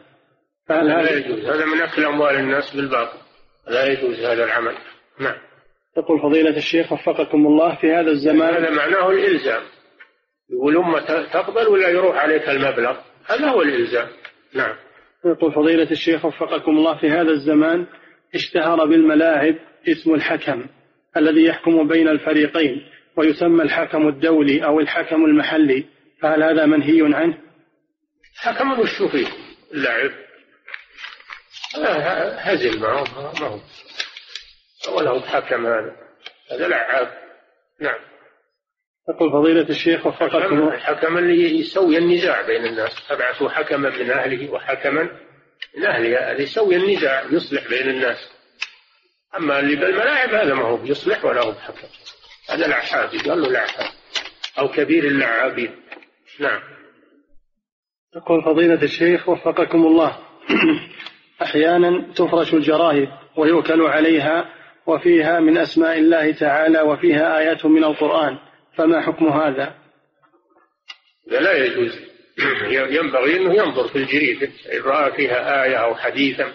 [0.69, 1.45] فهل هذا يجوز.
[1.45, 3.19] هذا من أكل أموال الناس بالباطل.
[3.69, 4.75] لا يجوز هذا العمل.
[5.21, 5.37] نعم.
[5.99, 9.63] يقول فضيلة الشيخ وفقكم الله في هذا الزمان هذا معناه الإلزام.
[10.51, 12.97] يقول أمة تقبل ولا يروح عليك المبلغ؟
[13.27, 14.09] هذا هو الإلزام.
[14.55, 14.75] نعم.
[15.25, 17.87] يقول فضيلة الشيخ وفقكم الله في هذا الزمان
[18.35, 19.55] اشتهر بالملاعب
[19.89, 20.67] اسم الحكم
[21.17, 22.87] الذي يحكم بين الفريقين
[23.17, 25.85] ويسمى الحكم الدولي أو الحكم المحلي.
[26.21, 27.39] فهل هذا منهي عنه؟
[28.37, 29.29] حكم وش فيه
[29.73, 30.11] اللعب.
[32.39, 33.05] هزل ما هو
[33.41, 33.61] ما هو
[34.97, 35.97] ولا هو بحكم هذا.
[36.53, 37.19] هذا لعاب.
[37.81, 37.99] نعم.
[39.09, 43.11] يقول فضيلة الشيخ وفقكم حكم اللي يسوي النزاع بين الناس.
[43.11, 45.03] ابعثوا حكما من أهله وحكما
[45.77, 48.29] من أهلها هذا يسوي النزاع يصلح بين الناس.
[49.37, 51.89] أما اللي بالملاعب هذا ما هو بيصلح ولا هو بحكم.
[52.51, 53.91] هذا لعاب قال له لعاب
[54.59, 55.83] أو كبير اللعابين
[56.41, 56.74] نعم.
[58.17, 60.19] يقول فضيلة الشيخ وفقكم الله.
[61.43, 64.55] أحيانا تفرش الجرايد ويؤكل عليها
[64.87, 68.39] وفيها من أسماء الله تعالى وفيها آيات من القرآن.
[68.77, 69.75] فما حكم هذا؟
[71.27, 71.99] لا يجوز.
[72.97, 76.53] ينبغي أنه ينظر في الجريدة إن رأى فيها آية أو حديثا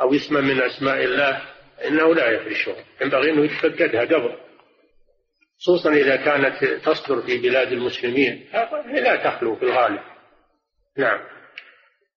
[0.00, 1.42] أو اسما من أسماء الله
[1.88, 4.36] إنه لا يفرشها ينبغي أنه يتفقدها قبل
[5.60, 8.46] خصوصا إذا كانت تصدر في بلاد المسلمين.
[8.92, 10.00] لا تخلو في الغالب.
[11.00, 11.18] نعم.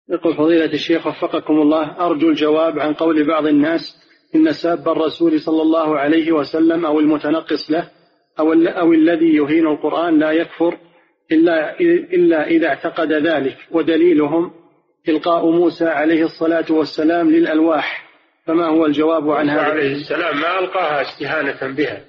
[0.10, 3.82] يقول فضيلة الشيخ وفقكم الله أرجو الجواب عن قول بعض الناس
[4.36, 7.90] إن ساب الرسول صلى الله عليه وسلم أو المتنقص له
[8.40, 10.78] أو, أو الذي يهين القرآن لا يكفر
[11.32, 11.80] إلا,
[12.14, 13.58] إلا إذا اعتقد ذلك.
[13.72, 14.54] ودليلهم
[15.10, 18.10] إلقاء موسى عليه الصلاة والسلام للألواح.
[18.46, 22.02] فما هو الجواب عن هذا؟ عليه السلام ما ألقاها استهانة بها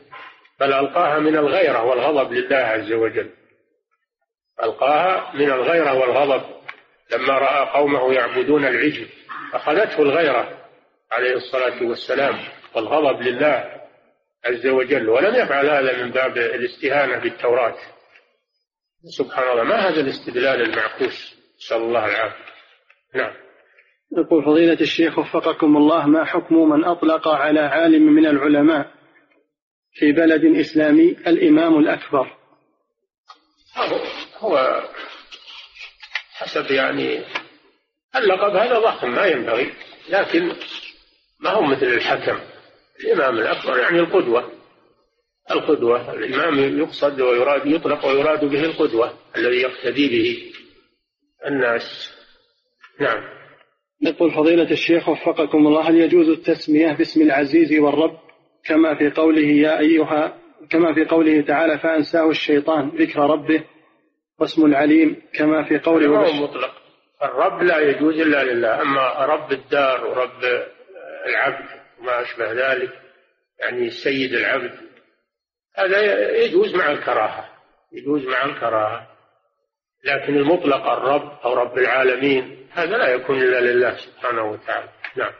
[0.60, 3.30] بل ألقاها من الغيرة والغضب لله عز وجل.
[4.64, 6.42] ألقاها من الغيرة والغضب.
[7.12, 9.08] لما رأى قومه يعبدون العجل
[9.54, 10.64] أخذته الغيرة
[11.12, 12.38] عليه الصلاة والسلام
[12.74, 13.80] والغضب لله
[14.44, 17.76] عز وجل ولم يفعل هذا من باب الاستهانة بالتوراة.
[19.18, 22.44] سبحان الله ما هذا الاستدلال المعكوس؟ نسأل الله العافية.
[23.14, 23.34] نعم.
[24.18, 28.90] يقول فضيلة الشيخ وفقكم الله ما حكم من أطلق على عالم من العلماء
[29.92, 32.36] في بلد إسلامي الإمام الأكبر؟
[34.38, 34.82] هو
[36.34, 37.20] حسب يعني
[38.16, 39.72] اللقب هذا ضخم ما ينبغي.
[40.08, 40.52] لكن
[41.40, 42.38] ما هو مثل الحكم.
[43.00, 44.52] الإمام الأكبر يعني القدوة.
[45.50, 50.52] القدوة الإمام يقصد ويراد يطلق ويراد به القدوة الذي يقتدي به.
[51.46, 52.14] الناس.
[53.00, 53.22] نعم.
[54.02, 58.18] يقول فضيلة الشيخ وفقكم الله هل يجوز التسمية باسم العزيز والرب
[58.64, 60.38] كما في قوله يا أيها
[60.70, 63.64] كما في قوله تعالى فأنساه الشيطان ذكر ربه؟
[64.40, 66.74] واسم العليم كما في قوله هو مطلق.
[67.22, 70.64] الرب لا يجوز إلا لله أما رب الدار ورب
[71.26, 71.68] العبد
[72.00, 72.92] وما أشبه ذلك
[73.60, 74.72] يعني سيد العبد
[75.76, 77.48] هذا يجوز مع الكراهة
[77.92, 79.08] يجوز مع الكراهة.
[80.04, 84.88] لكن المطلق الرب أو رب العالمين هذا لا يكون إلا لله سبحانه وتعالى.
[85.16, 85.32] نعم.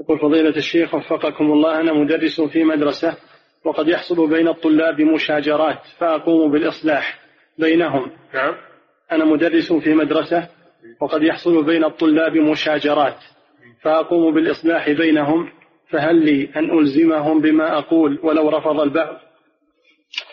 [0.00, 3.16] يقول فضيلة الشيخ وفقكم الله أنا مدرس في مدرسة
[3.64, 7.21] وقد يحصل بين الطلاب مشاجرات فأقوم بالإصلاح.
[7.58, 8.10] بينهم.
[8.34, 8.54] نعم.
[9.12, 10.48] أنا مدرس في مدرسة
[11.00, 13.18] وقد يحصل بين الطلاب مشاجرات
[13.82, 15.52] فأقوم بالإصلاح بينهم
[15.90, 19.20] فهل لي أن ألزمهم بما أقول ولو رفض البعض؟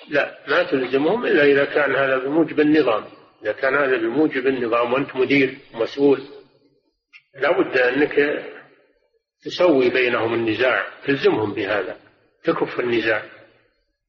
[0.09, 3.03] لا ما تلزمهم إلا إذا كان هذا بموجب النظام.
[3.43, 6.21] إذا كان هذا بموجب النظام وأنت مدير مسؤول
[7.41, 8.43] لابد أنك
[9.45, 11.97] تسوي بينهم النزاع تلزمهم بهذا
[12.43, 13.23] تكف النزاع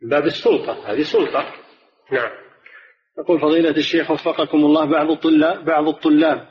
[0.02, 0.92] باب السلطة.
[0.92, 1.54] هذه سلطة.
[2.12, 2.30] نعم.
[3.20, 6.46] يقول فضيلة الشيخ وفقكم الله بعض الطلاب بعض الطلاب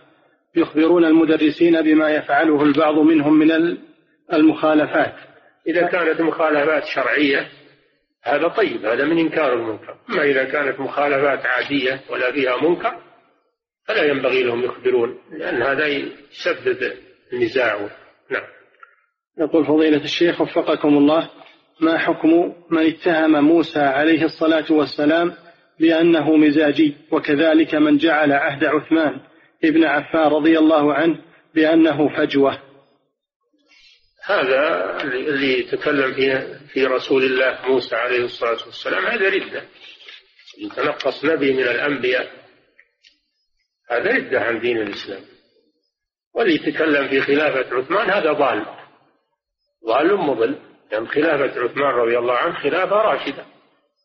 [0.55, 3.78] يخبرون المدرسين بما يفعله البعض منهم من
[4.34, 5.15] المخالفات.
[5.67, 7.47] إذا كانت مخالفات شرعية
[8.24, 9.95] هذا طيب هذا من إنكار المنكر.
[10.09, 12.93] أما إذا كانت مخالفات عادية ولا فيها منكر
[13.88, 16.93] فلا ينبغي لهم يخبرون لأن هذا يسبب
[17.34, 17.89] النزاع.
[18.32, 18.43] نعم.
[19.38, 21.30] يقول فضيلة الشيخ وفقكم الله
[21.82, 25.34] ما حكم من اتهم موسى عليه الصلاة والسلام
[25.80, 29.20] بأنه مزاجي وكذلك من جعل عهد عثمان
[29.64, 31.20] ابن عفان رضي الله عنه
[31.56, 32.62] بأنه فجوة.
[34.26, 39.64] هذا اللي تكلم فيه في رسول الله موسى عليه الصلاة والسلام هذا ردة.
[40.58, 42.32] يتنقص نبي من الأنبياء.
[43.90, 45.22] هذا ردة عن دين الإسلام.
[46.36, 48.66] واللي يتكلم في خلافة عثمان هذا ضال.
[49.86, 50.52] ضال مضل.
[50.92, 53.46] لأن يعني خلافة عثمان رضي الله عنه خلافة راشدة.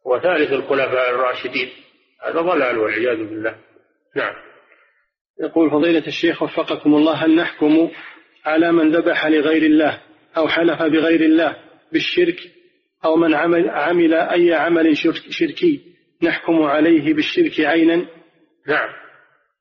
[0.05, 1.69] وثالث الخلفاء الراشدين.
[2.27, 3.57] هذا ضلال والعياذ بالله.
[4.17, 4.35] نعم.
[5.41, 7.91] يقول فضيلة الشيخ وفقكم الله هل نحكم
[8.45, 10.01] على من ذبح لغير الله
[10.37, 11.57] أو حلف بغير الله
[11.93, 12.39] بالشرك
[13.05, 14.97] أو من عمل, عمل أي عمل
[15.31, 15.81] شركي
[16.23, 18.07] نحكم عليه بالشرك عينا؟
[18.67, 18.89] نعم.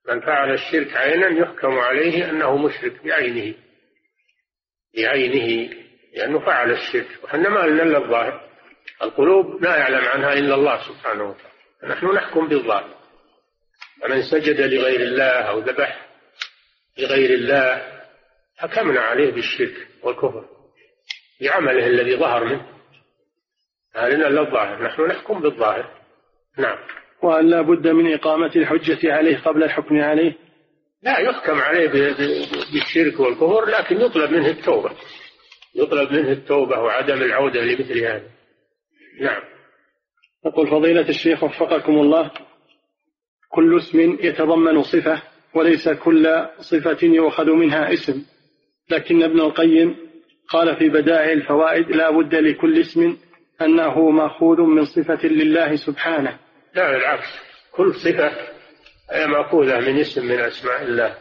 [0.09, 3.53] من فعل الشرك عينا يحكم عليه أنه مشرك بعينه.
[4.97, 5.73] بعينه
[6.15, 7.07] لأنه فعل الشرك.
[7.23, 8.52] وحنا ما لنا إلا الظاهر.
[9.01, 11.53] القلوب لا يعلم عنها إلا الله سبحانه وتعالى.
[11.83, 12.95] نحن نحكم بالظاهر.
[14.03, 16.05] ومن سجد لغير الله أو ذبح
[16.97, 17.81] لغير الله
[18.57, 20.45] حكمنا عليه بالشرك والكفر
[21.41, 22.65] بعمله الذي ظهر منه.
[23.95, 24.83] هذا إلا الظاهر.
[24.83, 25.91] نحن نحكم بالظاهر.
[26.57, 26.77] نعم.
[27.23, 30.33] وأن لا بد من إقامة الحجة عليه قبل الحكم عليه؟
[31.03, 31.87] لا يحكم عليه
[32.73, 34.91] بالشرك والكفر لكن يطلب منه التوبة.
[35.75, 38.32] يطلب منه التوبة وعدم العودة لمثل هذا.
[39.21, 39.41] نعم.
[40.45, 42.31] يقول فضيلة الشيخ وفقكم الله
[43.49, 45.21] كل اسم يتضمن صفة
[45.53, 48.25] وليس كل صفة يؤخذ منها اسم.
[48.89, 49.97] لكن ابن القيم
[50.49, 53.17] قال في بدائع الفوائد لا بد لكل اسم
[53.61, 56.39] أنه مأخوذ من صفة لله سبحانه.
[56.75, 57.27] لا بالعكس.
[57.71, 58.31] كل صفة
[59.11, 61.17] هي مأخوذة من اسم من أسماء الله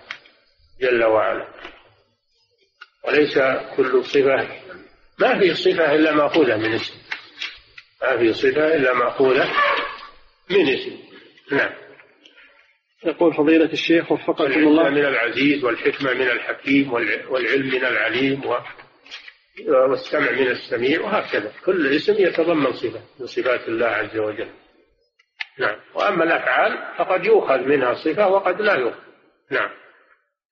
[0.81, 1.47] جل وعلا.
[3.09, 3.39] وليس
[3.77, 4.49] كل صفة
[5.19, 6.95] ما في صفة إلا مأخوذة من اسم.
[8.03, 9.51] ما في صفة إلا مأخوذة
[10.51, 10.97] من اسم.
[11.53, 11.73] نعم.
[13.05, 14.91] يقول فضيلة الشيخ وفقكم الله.
[14.91, 16.93] من العزيز والحكمة من الحكيم
[17.31, 18.43] والعلم من العليم
[19.69, 21.53] والسمع من السميع وهكذا.
[21.65, 24.49] كل اسم يتضمن صفة من صفات الله عز وجل.
[25.59, 25.77] نعم.
[25.95, 29.03] وأما الأفعال فقد يؤخذ منها صفة وقد لا يؤخذ.
[29.51, 29.71] نعم.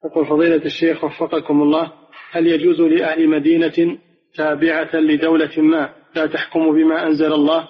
[0.05, 1.93] يقول فضيلة الشيخ وفقكم الله.
[2.31, 3.99] هل يجوز لأهل مدينة
[4.37, 7.69] تابعة لدولة ما؟ لا تحكم بما أنزل الله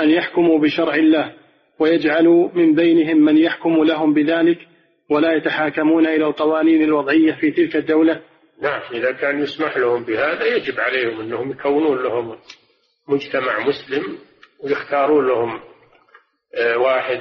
[0.00, 1.34] أن يحكموا بشرع الله
[1.78, 4.58] ويجعلوا من بينهم من يحكم لهم بذلك
[5.10, 8.22] ولا يتحاكمون إلى القوانين الوضعية في تلك الدولة.
[8.62, 12.38] نعم إذا كان يسمح لهم بهذا يجب عليهم أنهم يكونون لهم
[13.08, 14.18] مجتمع مسلم
[14.64, 15.60] ويختارون لهم
[16.54, 17.20] آه، واحد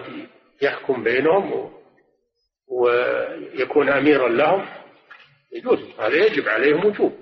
[0.61, 1.71] يحكم بينهم
[2.67, 4.65] ويكون أميرا لهم.
[5.53, 7.13] يجوز هذا يجب عليهم وجوب.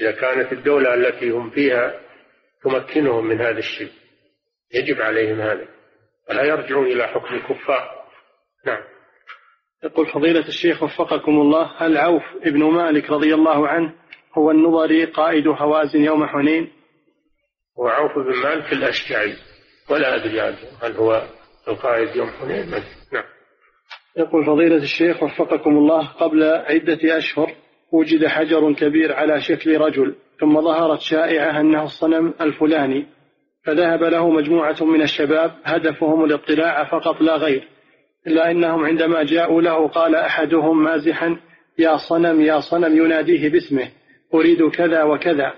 [0.00, 2.00] إذا كانت الدولة التي هم فيها
[2.64, 3.92] تمكنهم من هذا الشيء.
[4.74, 5.68] يجب عليهم هذا.
[6.30, 7.98] ولا يرجعون إلى حكم الكفار.
[8.66, 8.82] نعم.
[9.84, 13.94] يقول فضيلة الشيخ وفقكم الله هل عوف ابن مالك رضي الله عنه
[14.38, 16.72] هو النظري قائد هوازن يوم حنين؟
[17.76, 19.34] وعوف بن مالك الأشجعي.
[19.90, 21.22] ولا أدري عنه هل هو
[21.68, 22.70] القائد يوم حنين.
[23.12, 23.24] نعم.
[24.16, 27.54] يقول فضيلة الشيخ وفقكم الله قبل عدة أشهر
[27.92, 30.14] وجد حجر كبير على شكل رجل.
[30.40, 33.06] ثم ظهرت شائعة أنه الصنم الفلاني
[33.64, 37.68] فذهب له مجموعة من الشباب هدفهم الاطلاع فقط لا غير
[38.26, 41.36] إلا أنهم عندما جاءوا له قال أحدهم مازحا
[41.78, 43.88] يا صنم يا صنم يناديه باسمه
[44.34, 45.54] أريد كذا وكذا.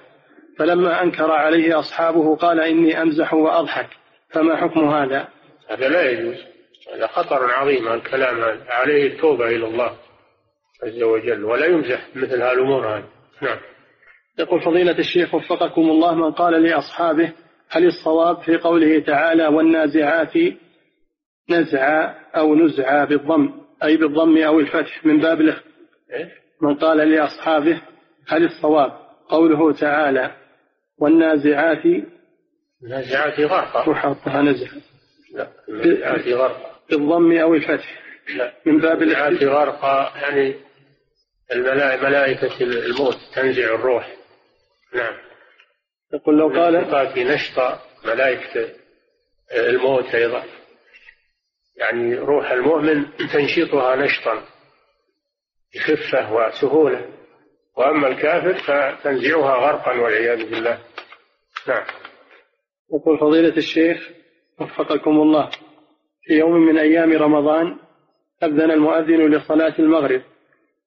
[0.58, 3.88] فلما أنكر عليه أصحابه قال إني أمزح وأضحك
[4.30, 5.28] فما حكم هذا؟
[5.68, 6.36] هذا لا يجوز
[6.94, 9.92] هذا خطر عظيم الكلام عليه التوبة إلى الله
[10.82, 13.04] عز وجل ولا يمزح مثل هالأمور هذه.
[13.42, 13.58] نعم.
[14.40, 17.32] يقول فضيلة الشيخ وفقكم الله من قال لأصحابه
[17.68, 20.32] هل الصواب في قوله تعالى والنازعات
[21.50, 25.62] نزعا أو نزعا بالضم أي بالضم أو الفتح من باب الاخ
[26.62, 27.82] من قال لأصحابه
[28.28, 28.92] هل الصواب؟
[29.28, 30.30] قوله تعالى
[30.98, 31.84] والنازعات
[32.82, 34.66] النازعات غرقا وحطها نزع.
[35.34, 38.00] لا النازعات غرقا بالضم أو الفتح
[38.36, 40.54] لا من باب النازعات غرقا يعني
[41.52, 44.19] الملائكة الموت تنزع الروح.
[44.94, 45.14] نعم.
[46.12, 48.68] يقول لو قال في نشطة ملائكة
[49.52, 50.44] الموت أيضا.
[51.76, 54.44] يعني روح المؤمن تنشطها نشطا
[55.74, 57.08] بخفة وسهولة.
[57.76, 60.78] وأما الكافر فتنزعها غرقا والعياذ بالله.
[61.68, 61.84] نعم.
[62.94, 64.10] يقول فضيلة الشيخ
[64.60, 65.50] وفقكم الله
[66.22, 67.78] في يوم من أيام رمضان
[68.42, 70.22] أذن المؤذن لصلاة المغرب.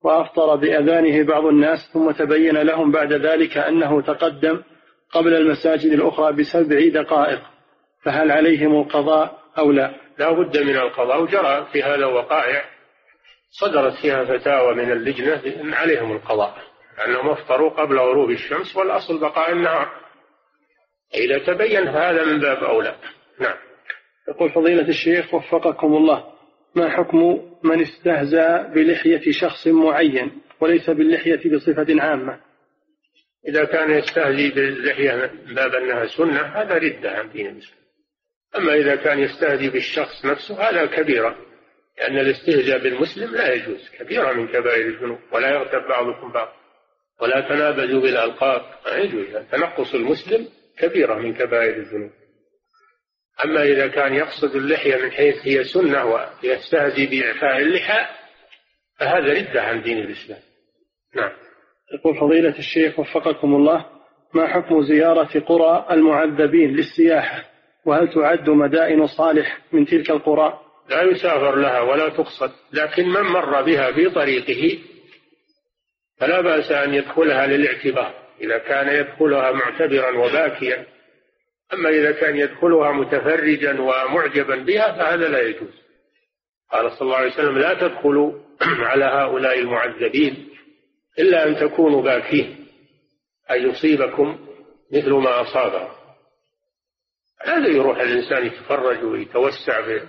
[0.04, 4.64] وأفطر بأذانه بعض الناس ثم تبين لهم بعد ذلك أنه تقدم
[5.12, 7.42] قبل المساجد الأخرى بسبع دقائق
[8.04, 12.66] فهل عليهم القضاء أو لا؟ لا بد من القضاء وجرى في هذا وقائع
[13.50, 16.58] صدرت فيها فتاوى من اللجنة أن عليهم القضاء
[16.98, 19.92] لأنهم أفطروا قبل غروب الشمس والأصل بقاء النهار.
[21.16, 22.96] إذا تبين هذا من باب أولى.
[23.40, 23.56] نعم.
[24.28, 26.24] يقول فضيلة الشيخ وفقكم الله
[26.76, 32.40] ما حكم من استهزأ بلحية شخص معين وليس باللحية بصفة عامة.
[33.48, 37.84] إذا كان يستهزي باللحية باب أنها سنة هذا ردة عن دين الإسلام.
[38.57, 41.38] أما إذا كان يستهزي بالشخص نفسه هذا كبيرة
[41.98, 46.53] لأن الاستهزاء بالمسلم لا يجوز كبيرة من كبائر الذنوب ولا يغتب بعضكم بعض
[47.22, 49.26] ولا تنابزوا بالألقاب ما يجوز.
[49.52, 52.11] تنقص المسلم كبيرة من كبائر الذنوب.
[53.45, 58.05] أما إذا كان يقصد اللحية من حيث هي سنة ويستهزي بإعفاء اللحى
[58.99, 60.39] فهذا ردة عن دين الإسلام.
[61.15, 61.31] نعم.
[61.93, 63.85] يقول فضيلة الشيخ وفقكم الله
[64.34, 67.43] ما حكم زيارة قرى المعذبين للسياحة؟
[67.85, 73.61] وهل تعد مدائن صالح من تلك القرى؟ لا يسافر لها ولا تقصد لكن من مر
[73.61, 74.80] بها في طريقه
[76.18, 78.23] فلا بأس أن يدخلها للاعتبار.
[78.41, 80.85] إذا كان يدخلها معتبرا وباكيا
[81.74, 85.84] أما إذا كان يدخلها متفرجا ومعجبا بها فهذا لا يجوز.
[86.72, 88.34] قال صلى الله عليه وسلم لا تدخلوا
[88.90, 90.50] على هؤلاء المعذبين
[91.20, 92.68] إلا أن تكونوا باكين
[93.52, 94.40] أن يصيبكم
[94.91, 96.04] مثل ما أصابهم
[97.45, 100.02] هذا يروح الإنسان يتفرج ويتوسع في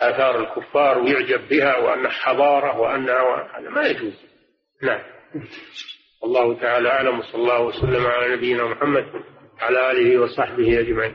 [0.00, 4.14] آثار الكفار ويعجب بها وأنها حضارة وأنها هذا ما يجوز.
[4.82, 5.02] نعم.
[6.24, 9.06] الله تعالى أعلم وصلى الله وسلم على نبينا محمد.
[9.60, 11.14] على آله وصحبه أجمعين.